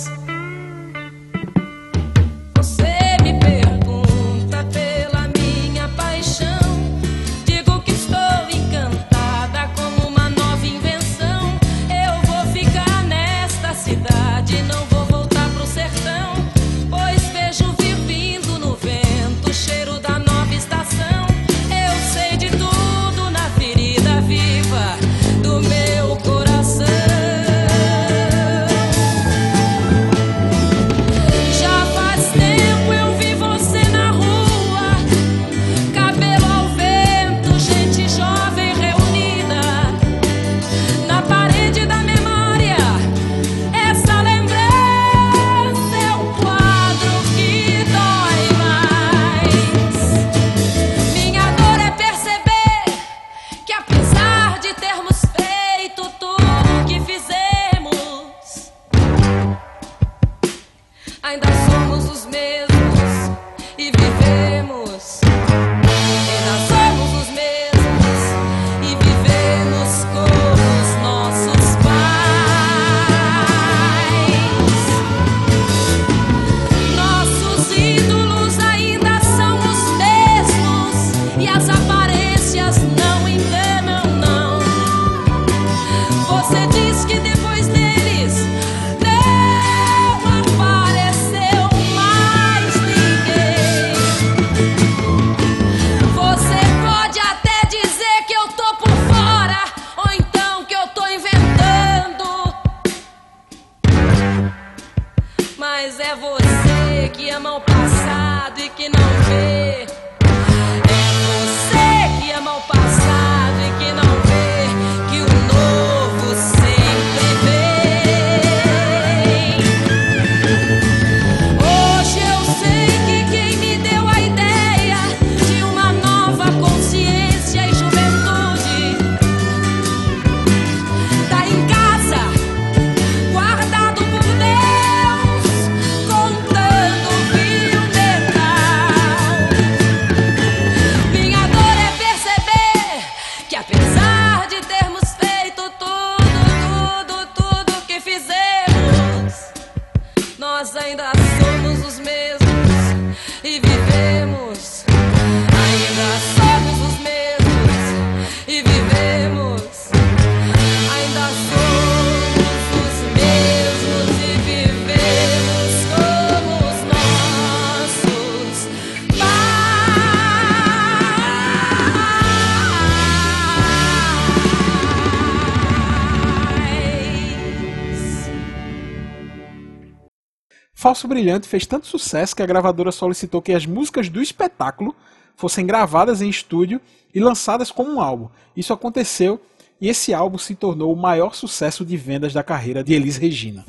Falso 180.87 181.09
Brilhante 181.09 181.49
fez 181.49 181.67
tanto 181.67 181.85
sucesso 181.85 182.37
que 182.37 182.45
a 182.45 182.47
gravadora 182.47 182.93
solicitou 182.93 183.43
que 183.43 183.53
as 183.53 183.67
músicas 183.67 184.09
do 184.09 184.23
espetáculo 184.23 184.95
fossem 185.35 185.67
gravadas 185.67 186.23
em 186.23 186.29
estúdio 186.29 186.81
e 187.13 187.19
lançadas 187.19 187.73
como 187.73 187.91
um 187.91 188.01
álbum. 188.01 188.29
Isso 188.57 188.73
aconteceu 188.73 189.41
e 189.81 189.89
esse 189.89 190.15
álbum 190.15 190.39
se 190.39 190.55
tornou 190.55 190.93
o 190.93 190.97
maior 190.97 191.35
sucesso 191.35 191.85
de 191.85 191.97
vendas 191.97 192.33
da 192.33 192.45
carreira 192.45 192.85
de 192.85 192.95
Elis 192.95 193.17
Regina. 193.17 193.65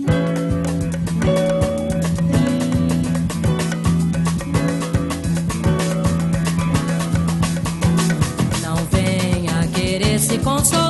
Não 8.62 8.76
venha 8.92 9.68
querer 9.74 10.20
se 10.20 10.38
consolar, 10.38 10.87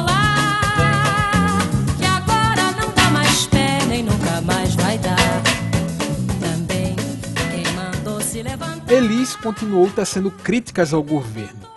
Elis 8.90 9.36
continuou 9.36 9.90
tecendo 9.90 10.32
críticas 10.32 10.94
ao 10.94 11.04
governo. 11.04 11.68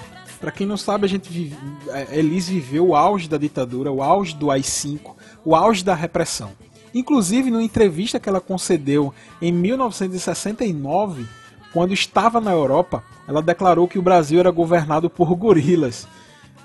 Para 0.41 0.53
quem 0.53 0.65
não 0.65 0.77
sabe, 0.77 1.07
a 1.07 1.09
gente 1.09 1.29
vive, 1.29 1.57
é, 1.89 2.17
Elis 2.17 2.49
viveu 2.49 2.89
o 2.89 2.95
auge 2.95 3.29
da 3.29 3.37
ditadura, 3.37 3.91
o 3.91 4.01
auge 4.01 4.37
do 4.37 4.49
AI-5, 4.49 5.17
o 5.45 5.57
auge 5.57 5.85
da 5.85 5.93
repressão. 5.93 6.53
Inclusive, 6.95 7.51
numa 7.51 7.65
entrevista 7.65 8.21
que 8.21 8.29
ela 8.29 8.41
concedeu 8.41 9.13
em 9.43 9.51
1969, 9.51 11.27
quando 11.73 11.93
estava 11.93 12.41
na 12.41 12.53
Europa, 12.53 13.03
ela 13.27 13.43
declarou 13.43 13.89
que 13.89 13.99
o 13.99 14.03
Brasil 14.03 14.39
era 14.39 14.51
governado 14.53 15.11
por 15.11 15.35
gorilas. 15.35 16.07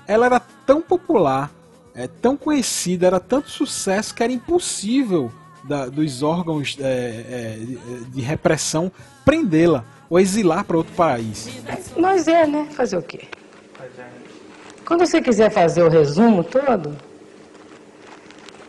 Ela 0.06 0.26
era 0.26 0.38
tão 0.38 0.80
popular, 0.80 1.50
é, 1.92 2.06
tão 2.06 2.36
conhecida, 2.36 3.08
era 3.08 3.18
tanto 3.18 3.50
sucesso 3.50 4.14
que 4.14 4.22
era 4.22 4.32
impossível 4.32 5.32
da- 5.68 5.86
dos 5.86 6.22
órgãos 6.22 6.76
é, 6.80 6.84
é, 6.84 7.58
de 8.08 8.20
repressão 8.20 8.90
prendê-la 9.24 9.84
ou 10.08 10.18
exilar 10.20 10.64
para 10.64 10.76
outro 10.76 10.94
país. 10.94 11.48
Nós 11.96 12.28
é, 12.28 12.46
né? 12.46 12.68
Fazer 12.72 12.96
o 12.96 13.02
quê? 13.02 13.22
Quando 14.86 15.00
você 15.06 15.20
quiser 15.20 15.50
fazer 15.50 15.82
o 15.82 15.88
resumo 15.88 16.44
todo, 16.44 16.96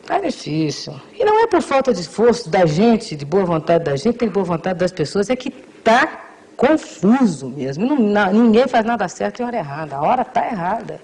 é 0.09 0.19
difícil. 0.19 0.99
E 1.13 1.23
não 1.23 1.43
é 1.43 1.47
por 1.47 1.61
falta 1.61 1.93
de 1.93 2.01
esforço 2.01 2.49
da 2.49 2.65
gente, 2.65 3.15
de 3.15 3.25
boa 3.25 3.45
vontade 3.45 3.83
da 3.83 3.95
gente, 3.95 4.17
tem 4.17 4.29
boa 4.29 4.43
vontade 4.45 4.79
das 4.79 4.91
pessoas, 4.91 5.29
é 5.29 5.35
que 5.35 5.51
tá 5.51 6.25
confuso 6.55 7.49
mesmo. 7.49 7.95
Não- 7.95 8.33
ninguém 8.33 8.67
faz 8.67 8.83
nada 8.85 9.07
certo 9.07 9.41
em 9.41 9.45
hora 9.45 9.57
errada. 9.57 9.95
A 9.97 10.01
hora 10.01 10.25
tá 10.25 10.45
errada. 10.47 10.99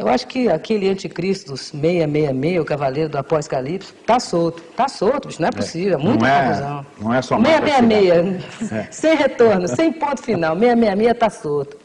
Eu 0.00 0.08
acho 0.08 0.26
que 0.28 0.48
aquele 0.48 0.88
anticristo 0.88 1.50
dos 1.52 1.60
666, 1.72 2.58
o 2.58 2.64
cavaleiro 2.64 3.10
do 3.10 3.18
apocalipse, 3.18 3.92
tá 4.06 4.18
solto. 4.18 4.62
Tá 4.74 4.88
solto, 4.88 5.28
bicho, 5.28 5.42
não 5.42 5.48
é 5.48 5.52
possível. 5.52 5.98
Não 5.98 6.06
Muita 6.06 6.26
é- 6.26 6.46
confusão. 6.46 6.86
não 7.02 7.14
é 7.14 7.20
só 7.20 7.38
mais 7.38 7.54
666, 7.60 8.72
É. 8.72 8.88
sem 8.90 9.14
retorno, 9.14 9.68
sem 9.68 9.92
ponto 9.92 10.22
final. 10.22 10.56
666 10.56 11.18
tá 11.18 11.28
solto. 11.28 11.76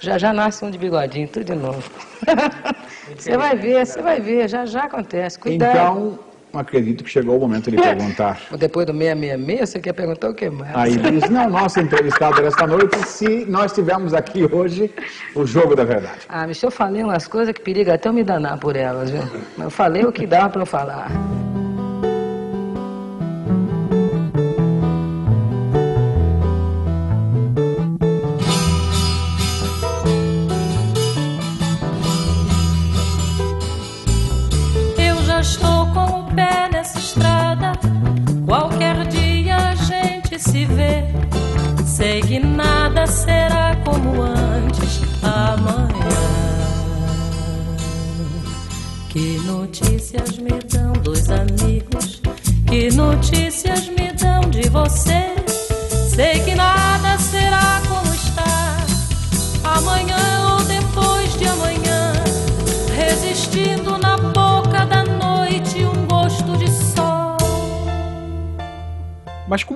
Já 0.00 0.18
já 0.18 0.32
nasce 0.32 0.64
um 0.64 0.70
de 0.72 0.76
bigodinho, 0.76 1.28
tudo 1.28 1.44
de 1.44 1.54
novo. 1.54 1.80
Você 3.16 3.36
vai 3.36 3.54
ver, 3.56 3.86
você 3.86 4.02
vai 4.02 4.20
ver, 4.20 4.48
já 4.48 4.64
já 4.66 4.84
acontece. 4.84 5.38
Cuidado. 5.38 5.70
Então, 5.70 6.18
acredito 6.58 7.04
que 7.04 7.10
chegou 7.10 7.36
o 7.36 7.40
momento 7.40 7.70
de 7.70 7.76
perguntar. 7.76 8.40
Depois 8.58 8.86
do 8.86 8.92
666, 8.92 9.68
você 9.68 9.80
quer 9.80 9.92
perguntar 9.92 10.30
o 10.30 10.34
que 10.34 10.50
mais? 10.50 10.74
Aí 10.74 10.96
diz, 10.96 11.28
não, 11.30 11.48
nosso 11.48 11.80
entrevistado 11.80 12.40
desta 12.42 12.66
noite, 12.66 12.96
se 13.06 13.44
nós 13.46 13.72
tivermos 13.72 14.14
aqui 14.14 14.44
hoje 14.44 14.90
o 15.34 15.46
jogo 15.46 15.74
da 15.74 15.84
verdade. 15.84 16.20
Ah, 16.28 16.46
bicho, 16.46 16.66
eu 16.66 16.70
falei 16.70 17.02
umas 17.02 17.26
coisas 17.26 17.54
que 17.54 17.60
periga 17.60 17.94
até 17.94 18.08
eu 18.08 18.12
me 18.12 18.24
danar 18.24 18.58
por 18.58 18.76
elas, 18.76 19.10
viu? 19.10 19.22
Mas 19.56 19.64
eu 19.64 19.70
falei 19.70 20.04
o 20.04 20.12
que 20.12 20.26
dava 20.26 20.50
pra 20.50 20.62
eu 20.62 20.66
falar. 20.66 21.10
Eu 34.98 35.22
já 35.24 35.40
estou 35.40 35.81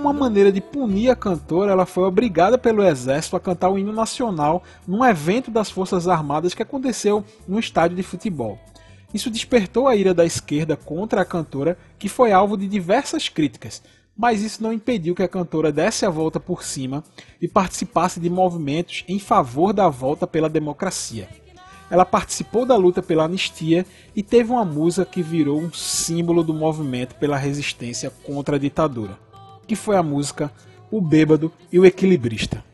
uma 0.06 0.12
maneira 0.12 0.52
de 0.52 0.60
punir 0.60 1.10
a 1.10 1.16
cantora, 1.16 1.72
ela 1.72 1.84
foi 1.84 2.04
obrigada 2.04 2.56
pelo 2.56 2.84
exército 2.84 3.36
a 3.36 3.40
cantar 3.40 3.70
o 3.70 3.78
hino 3.78 3.92
nacional 3.92 4.62
num 4.86 5.04
evento 5.04 5.50
das 5.50 5.68
Forças 5.68 6.06
Armadas 6.06 6.54
que 6.54 6.62
aconteceu 6.62 7.24
num 7.46 7.58
estádio 7.58 7.96
de 7.96 8.04
futebol. 8.04 8.56
Isso 9.12 9.30
despertou 9.30 9.88
a 9.88 9.96
ira 9.96 10.14
da 10.14 10.24
esquerda 10.24 10.76
contra 10.76 11.22
a 11.22 11.24
cantora, 11.24 11.76
que 11.98 12.08
foi 12.08 12.30
alvo 12.30 12.56
de 12.56 12.68
diversas 12.68 13.28
críticas, 13.28 13.82
mas 14.16 14.42
isso 14.42 14.62
não 14.62 14.72
impediu 14.72 15.14
que 15.14 15.24
a 15.24 15.28
cantora 15.28 15.72
desse 15.72 16.06
a 16.06 16.10
volta 16.10 16.38
por 16.38 16.62
cima 16.62 17.02
e 17.42 17.48
participasse 17.48 18.20
de 18.20 18.30
movimentos 18.30 19.04
em 19.08 19.18
favor 19.18 19.72
da 19.72 19.88
volta 19.88 20.24
pela 20.24 20.48
democracia. 20.48 21.28
Ela 21.90 22.04
participou 22.04 22.64
da 22.64 22.76
luta 22.76 23.02
pela 23.02 23.24
anistia 23.24 23.84
e 24.14 24.22
teve 24.22 24.50
uma 24.50 24.64
música 24.64 25.04
que 25.04 25.22
virou 25.22 25.60
um 25.60 25.72
símbolo 25.72 26.42
do 26.42 26.54
movimento 26.54 27.14
pela 27.16 27.36
resistência 27.36 28.10
contra 28.24 28.56
a 28.56 28.58
ditadura, 28.58 29.18
que 29.66 29.76
foi 29.76 29.96
a 29.96 30.02
música 30.02 30.50
O 30.90 31.00
Bêbado 31.00 31.52
e 31.72 31.78
o 31.78 31.84
Equilibrista. 31.84 32.64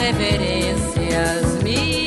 reverências 0.00 1.62
minhas. 1.62 1.99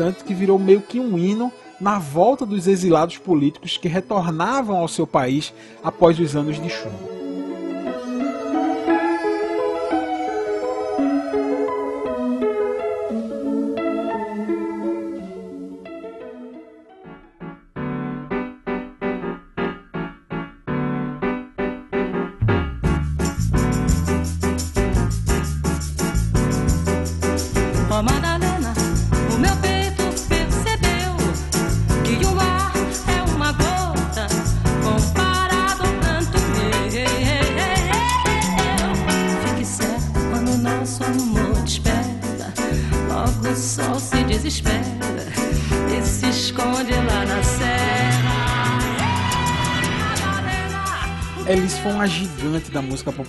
Importante 0.00 0.24
que 0.24 0.32
virou 0.32 0.58
meio 0.58 0.80
que 0.80 0.98
um 0.98 1.18
hino 1.18 1.52
na 1.78 1.98
volta 1.98 2.46
dos 2.46 2.66
exilados 2.66 3.18
políticos 3.18 3.76
que 3.76 3.86
retornavam 3.86 4.78
ao 4.78 4.88
seu 4.88 5.06
país 5.06 5.52
após 5.84 6.18
os 6.18 6.34
anos 6.34 6.60
de 6.60 6.70
chumbo. 6.70 7.19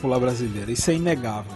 Popular 0.02 0.20
brasileira, 0.20 0.72
isso 0.72 0.90
é 0.90 0.96
inegável. 0.96 1.56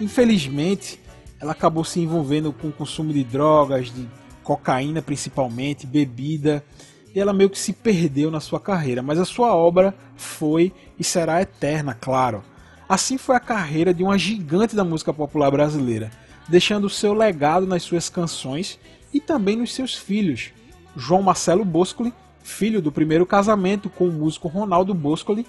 Infelizmente, 0.00 1.00
ela 1.40 1.50
acabou 1.50 1.84
se 1.84 1.98
envolvendo 1.98 2.52
com 2.52 2.68
o 2.68 2.72
consumo 2.72 3.12
de 3.12 3.24
drogas, 3.24 3.92
de 3.92 4.06
cocaína 4.44 5.02
principalmente, 5.02 5.88
bebida, 5.88 6.64
e 7.12 7.18
ela 7.18 7.32
meio 7.32 7.50
que 7.50 7.58
se 7.58 7.72
perdeu 7.72 8.30
na 8.30 8.38
sua 8.38 8.60
carreira, 8.60 9.02
mas 9.02 9.18
a 9.18 9.24
sua 9.24 9.56
obra 9.56 9.92
foi 10.14 10.72
e 10.96 11.02
será 11.02 11.42
eterna, 11.42 11.92
claro. 11.92 12.44
Assim 12.88 13.18
foi 13.18 13.34
a 13.34 13.40
carreira 13.40 13.92
de 13.92 14.04
uma 14.04 14.16
gigante 14.16 14.76
da 14.76 14.84
música 14.84 15.12
popular 15.12 15.50
brasileira, 15.50 16.12
deixando 16.48 16.84
o 16.84 16.90
seu 16.90 17.12
legado 17.12 17.66
nas 17.66 17.82
suas 17.82 18.08
canções 18.08 18.78
e 19.12 19.20
também 19.20 19.56
nos 19.56 19.74
seus 19.74 19.96
filhos. 19.96 20.52
João 20.96 21.22
Marcelo 21.22 21.64
Boscoli, 21.64 22.14
filho 22.40 22.80
do 22.80 22.92
primeiro 22.92 23.26
casamento 23.26 23.90
com 23.90 24.04
o 24.04 24.12
músico 24.12 24.46
Ronaldo 24.46 24.94
Boscoli, 24.94 25.44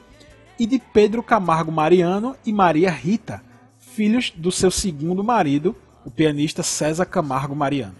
e 0.61 0.67
de 0.67 0.77
Pedro 0.77 1.23
Camargo 1.23 1.71
Mariano 1.71 2.35
e 2.45 2.53
Maria 2.53 2.91
Rita, 2.91 3.41
filhos 3.79 4.29
do 4.29 4.51
seu 4.51 4.69
segundo 4.69 5.23
marido, 5.23 5.75
o 6.05 6.11
pianista 6.11 6.61
César 6.61 7.03
Camargo 7.07 7.55
Mariano. 7.55 7.95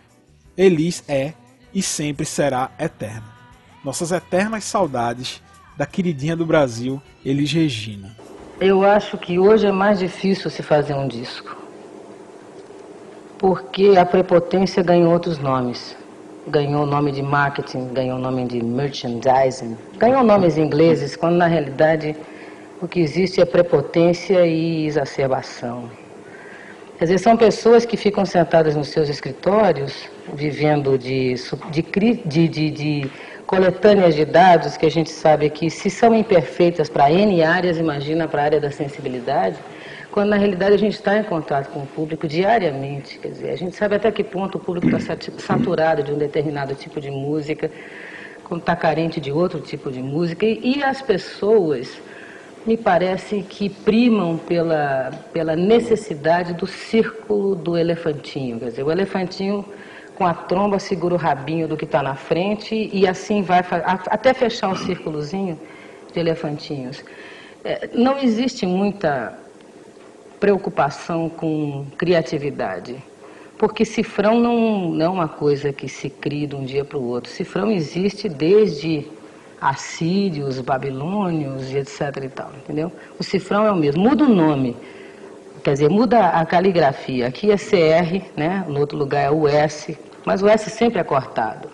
Elis 0.55 1.03
é 1.07 1.33
e 1.73 1.81
sempre 1.81 2.23
será 2.23 2.69
eterna. 2.77 3.25
Nossas 3.83 4.11
eternas 4.11 4.63
saudades 4.63 5.41
da 5.75 5.87
queridinha 5.87 6.35
do 6.35 6.45
Brasil, 6.45 7.01
Elis 7.25 7.51
Regina. 7.51 8.15
Eu 8.59 8.85
acho 8.85 9.17
que 9.17 9.39
hoje 9.39 9.65
é 9.65 9.71
mais 9.71 9.97
difícil 9.97 10.51
se 10.51 10.61
fazer 10.61 10.93
um 10.93 11.07
disco. 11.07 11.57
Porque 13.39 13.97
a 13.97 14.05
prepotência 14.05 14.83
ganhou 14.83 15.11
outros 15.11 15.39
nomes. 15.39 15.97
Ganhou 16.47 16.83
o 16.83 16.85
nome 16.85 17.11
de 17.11 17.23
marketing, 17.23 17.91
ganhou 17.91 18.19
o 18.19 18.21
nome 18.21 18.45
de 18.45 18.63
merchandising, 18.63 19.75
ganhou 19.97 20.23
nomes 20.23 20.59
ingleses, 20.59 21.15
quando 21.15 21.37
na 21.37 21.47
realidade 21.47 22.15
o 22.81 22.87
que 22.87 22.99
existe 22.99 23.39
é 23.39 23.45
prepotência 23.45 24.45
e 24.45 24.87
exacerbação. 24.87 25.89
Quer 26.97 27.05
dizer, 27.05 27.19
são 27.19 27.37
pessoas 27.37 27.85
que 27.85 27.95
ficam 27.95 28.25
sentadas 28.25 28.75
nos 28.75 28.89
seus 28.89 29.07
escritórios, 29.07 30.09
vivendo 30.33 30.97
de, 30.97 31.35
de, 31.69 32.47
de, 32.47 32.71
de, 32.71 33.11
coletâneas 33.45 34.15
de 34.15 34.25
dados 34.25 34.77
que 34.77 34.85
a 34.85 34.89
gente 34.89 35.11
sabe 35.11 35.49
que, 35.49 35.69
se 35.69 35.89
são 35.89 36.15
imperfeitas 36.15 36.89
para 36.89 37.11
N 37.11 37.43
áreas, 37.43 37.77
imagina 37.77 38.27
para 38.27 38.41
a 38.41 38.45
área 38.45 38.59
da 38.59 38.71
sensibilidade, 38.71 39.57
quando 40.11 40.29
na 40.29 40.37
realidade 40.37 40.73
a 40.73 40.77
gente 40.77 40.93
está 40.93 41.17
em 41.17 41.23
contato 41.23 41.69
com 41.69 41.81
o 41.81 41.87
público 41.87 42.27
diariamente. 42.27 43.19
Quer 43.19 43.29
dizer, 43.29 43.49
a 43.51 43.55
gente 43.55 43.75
sabe 43.75 43.95
até 43.95 44.11
que 44.11 44.23
ponto 44.23 44.57
o 44.57 44.61
público 44.61 44.87
está 44.95 45.15
saturado 45.37 46.01
de 46.01 46.11
um 46.11 46.17
determinado 46.17 46.73
tipo 46.75 46.99
de 46.99 47.11
música, 47.11 47.69
quando 48.43 48.61
está 48.61 48.75
carente 48.75 49.19
de 49.19 49.31
outro 49.31 49.59
tipo 49.59 49.91
de 49.91 50.01
música, 50.01 50.45
e, 50.45 50.77
e 50.77 50.83
as 50.83 51.01
pessoas 51.01 52.01
me 52.65 52.77
parece 52.77 53.41
que 53.41 53.69
primam 53.69 54.37
pela, 54.37 55.11
pela 55.33 55.55
necessidade 55.55 56.53
do 56.53 56.67
círculo 56.67 57.55
do 57.55 57.77
elefantinho. 57.77 58.59
Quer 58.59 58.65
dizer, 58.65 58.83
o 58.83 58.91
elefantinho 58.91 59.65
com 60.15 60.25
a 60.25 60.33
tromba 60.33 60.77
segura 60.77 61.15
o 61.15 61.17
rabinho 61.17 61.67
do 61.67 61.75
que 61.75 61.85
está 61.85 62.03
na 62.03 62.15
frente 62.15 62.89
e 62.93 63.07
assim 63.07 63.41
vai 63.41 63.65
até 64.07 64.33
fechar 64.33 64.67
um 64.67 64.75
círculozinho 64.75 65.59
de 66.13 66.19
elefantinhos. 66.19 67.03
É, 67.63 67.89
não 67.93 68.19
existe 68.19 68.65
muita 68.65 69.37
preocupação 70.39 71.29
com 71.29 71.85
criatividade, 71.97 72.95
porque 73.57 73.85
cifrão 73.85 74.39
não, 74.39 74.89
não 74.89 75.05
é 75.05 75.09
uma 75.09 75.27
coisa 75.27 75.71
que 75.71 75.87
se 75.87 76.09
cria 76.09 76.47
de 76.47 76.55
um 76.55 76.65
dia 76.65 76.83
para 76.85 76.97
o 76.97 77.07
outro. 77.07 77.31
Cifrão 77.31 77.71
existe 77.71 78.27
desde 78.27 79.07
assírios, 79.61 80.59
babilônios 80.59 81.71
e 81.71 81.77
etc 81.77 82.17
e 82.23 82.29
tal, 82.29 82.51
entendeu? 82.57 82.91
O 83.19 83.23
cifrão 83.23 83.67
é 83.67 83.71
o 83.71 83.75
mesmo, 83.75 84.01
muda 84.01 84.23
o 84.23 84.27
nome, 84.27 84.75
quer 85.63 85.73
dizer, 85.73 85.89
muda 85.89 86.29
a 86.29 86.43
caligrafia. 86.43 87.27
Aqui 87.27 87.51
é 87.51 87.57
CR, 87.57 88.25
né? 88.35 88.65
No 88.67 88.79
outro 88.79 88.97
lugar 88.97 89.21
é 89.21 89.29
US, 89.29 89.91
mas 90.25 90.41
o 90.41 90.49
S 90.49 90.67
sempre 90.71 90.99
é 90.99 91.03
cortado. 91.03 91.69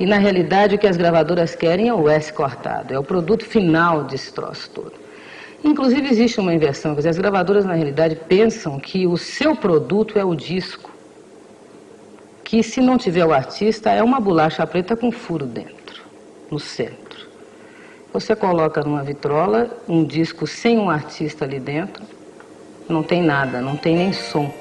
E 0.00 0.06
na 0.06 0.16
realidade 0.16 0.74
o 0.74 0.78
que 0.78 0.86
as 0.86 0.96
gravadoras 0.96 1.54
querem 1.54 1.88
é 1.88 1.94
o 1.94 2.08
S 2.08 2.32
cortado, 2.32 2.94
é 2.94 2.98
o 2.98 3.04
produto 3.04 3.44
final 3.44 4.04
desse 4.04 4.32
troço 4.32 4.70
todo. 4.70 4.94
Inclusive 5.62 6.08
existe 6.08 6.40
uma 6.40 6.54
inversão, 6.54 6.92
quer 6.94 7.00
dizer, 7.00 7.10
as 7.10 7.18
gravadoras 7.18 7.64
na 7.64 7.74
realidade 7.74 8.16
pensam 8.16 8.80
que 8.80 9.06
o 9.06 9.16
seu 9.16 9.54
produto 9.54 10.18
é 10.18 10.24
o 10.24 10.34
disco, 10.34 10.90
que 12.42 12.62
se 12.62 12.80
não 12.80 12.98
tiver 12.98 13.24
o 13.24 13.32
artista 13.32 13.90
é 13.90 14.02
uma 14.02 14.20
bolacha 14.20 14.66
preta 14.66 14.96
com 14.96 15.10
furo 15.10 15.46
dentro 15.46 15.83
no 16.50 16.58
centro. 16.58 17.28
Você 18.12 18.36
coloca 18.36 18.82
numa 18.82 19.02
vitrola 19.02 19.82
um 19.88 20.04
disco 20.04 20.46
sem 20.46 20.78
um 20.78 20.88
artista 20.88 21.44
ali 21.44 21.58
dentro, 21.58 22.04
não 22.88 23.02
tem 23.02 23.22
nada, 23.22 23.60
não 23.60 23.76
tem 23.76 23.96
nem 23.96 24.12
som. 24.12 24.52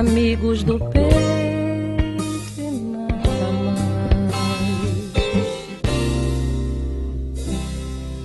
Amigos 0.00 0.62
do 0.62 0.78
peito 0.78 1.04
e 2.56 2.70
nada 2.70 3.52
mais. 3.64 4.32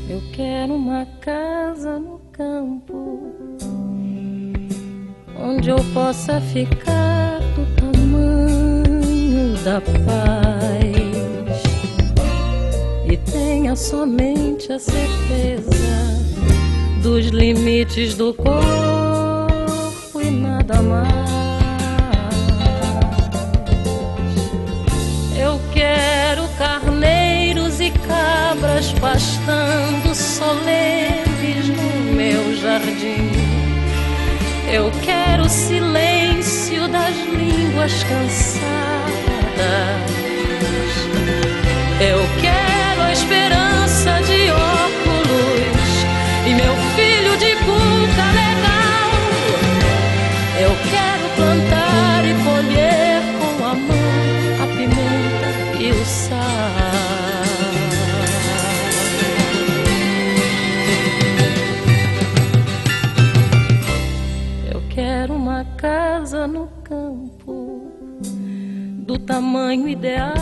Eu 0.09 0.21
quero 0.31 0.73
uma 0.75 1.05
casa 1.19 1.99
no 1.99 2.21
campo 2.31 3.35
onde 5.37 5.69
eu 5.69 5.83
possa 5.93 6.39
ficar 6.39 7.41
do 7.55 7.65
tamanho 7.75 9.57
da 9.65 9.81
paz 10.05 10.95
e 13.11 13.17
tenha 13.29 13.75
somente 13.75 14.71
a 14.71 14.79
certeza 14.79 15.75
dos 17.03 17.27
limites 17.27 18.15
do 18.15 18.33
línguas 38.03 38.54
tamanho 69.25 69.87
ideal, 69.87 70.33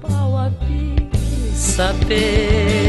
pau 0.00 0.36
a 0.36 0.50
pique, 0.50 1.54
sapê. 1.54 2.83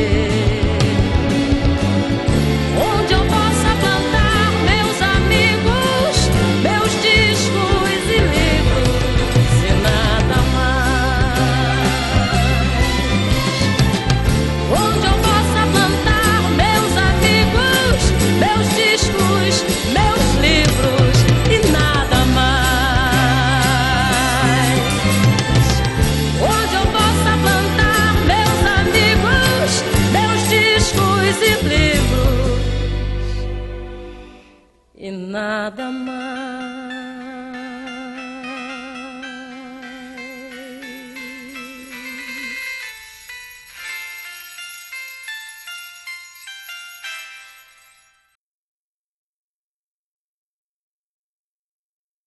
Mother 35.66 35.95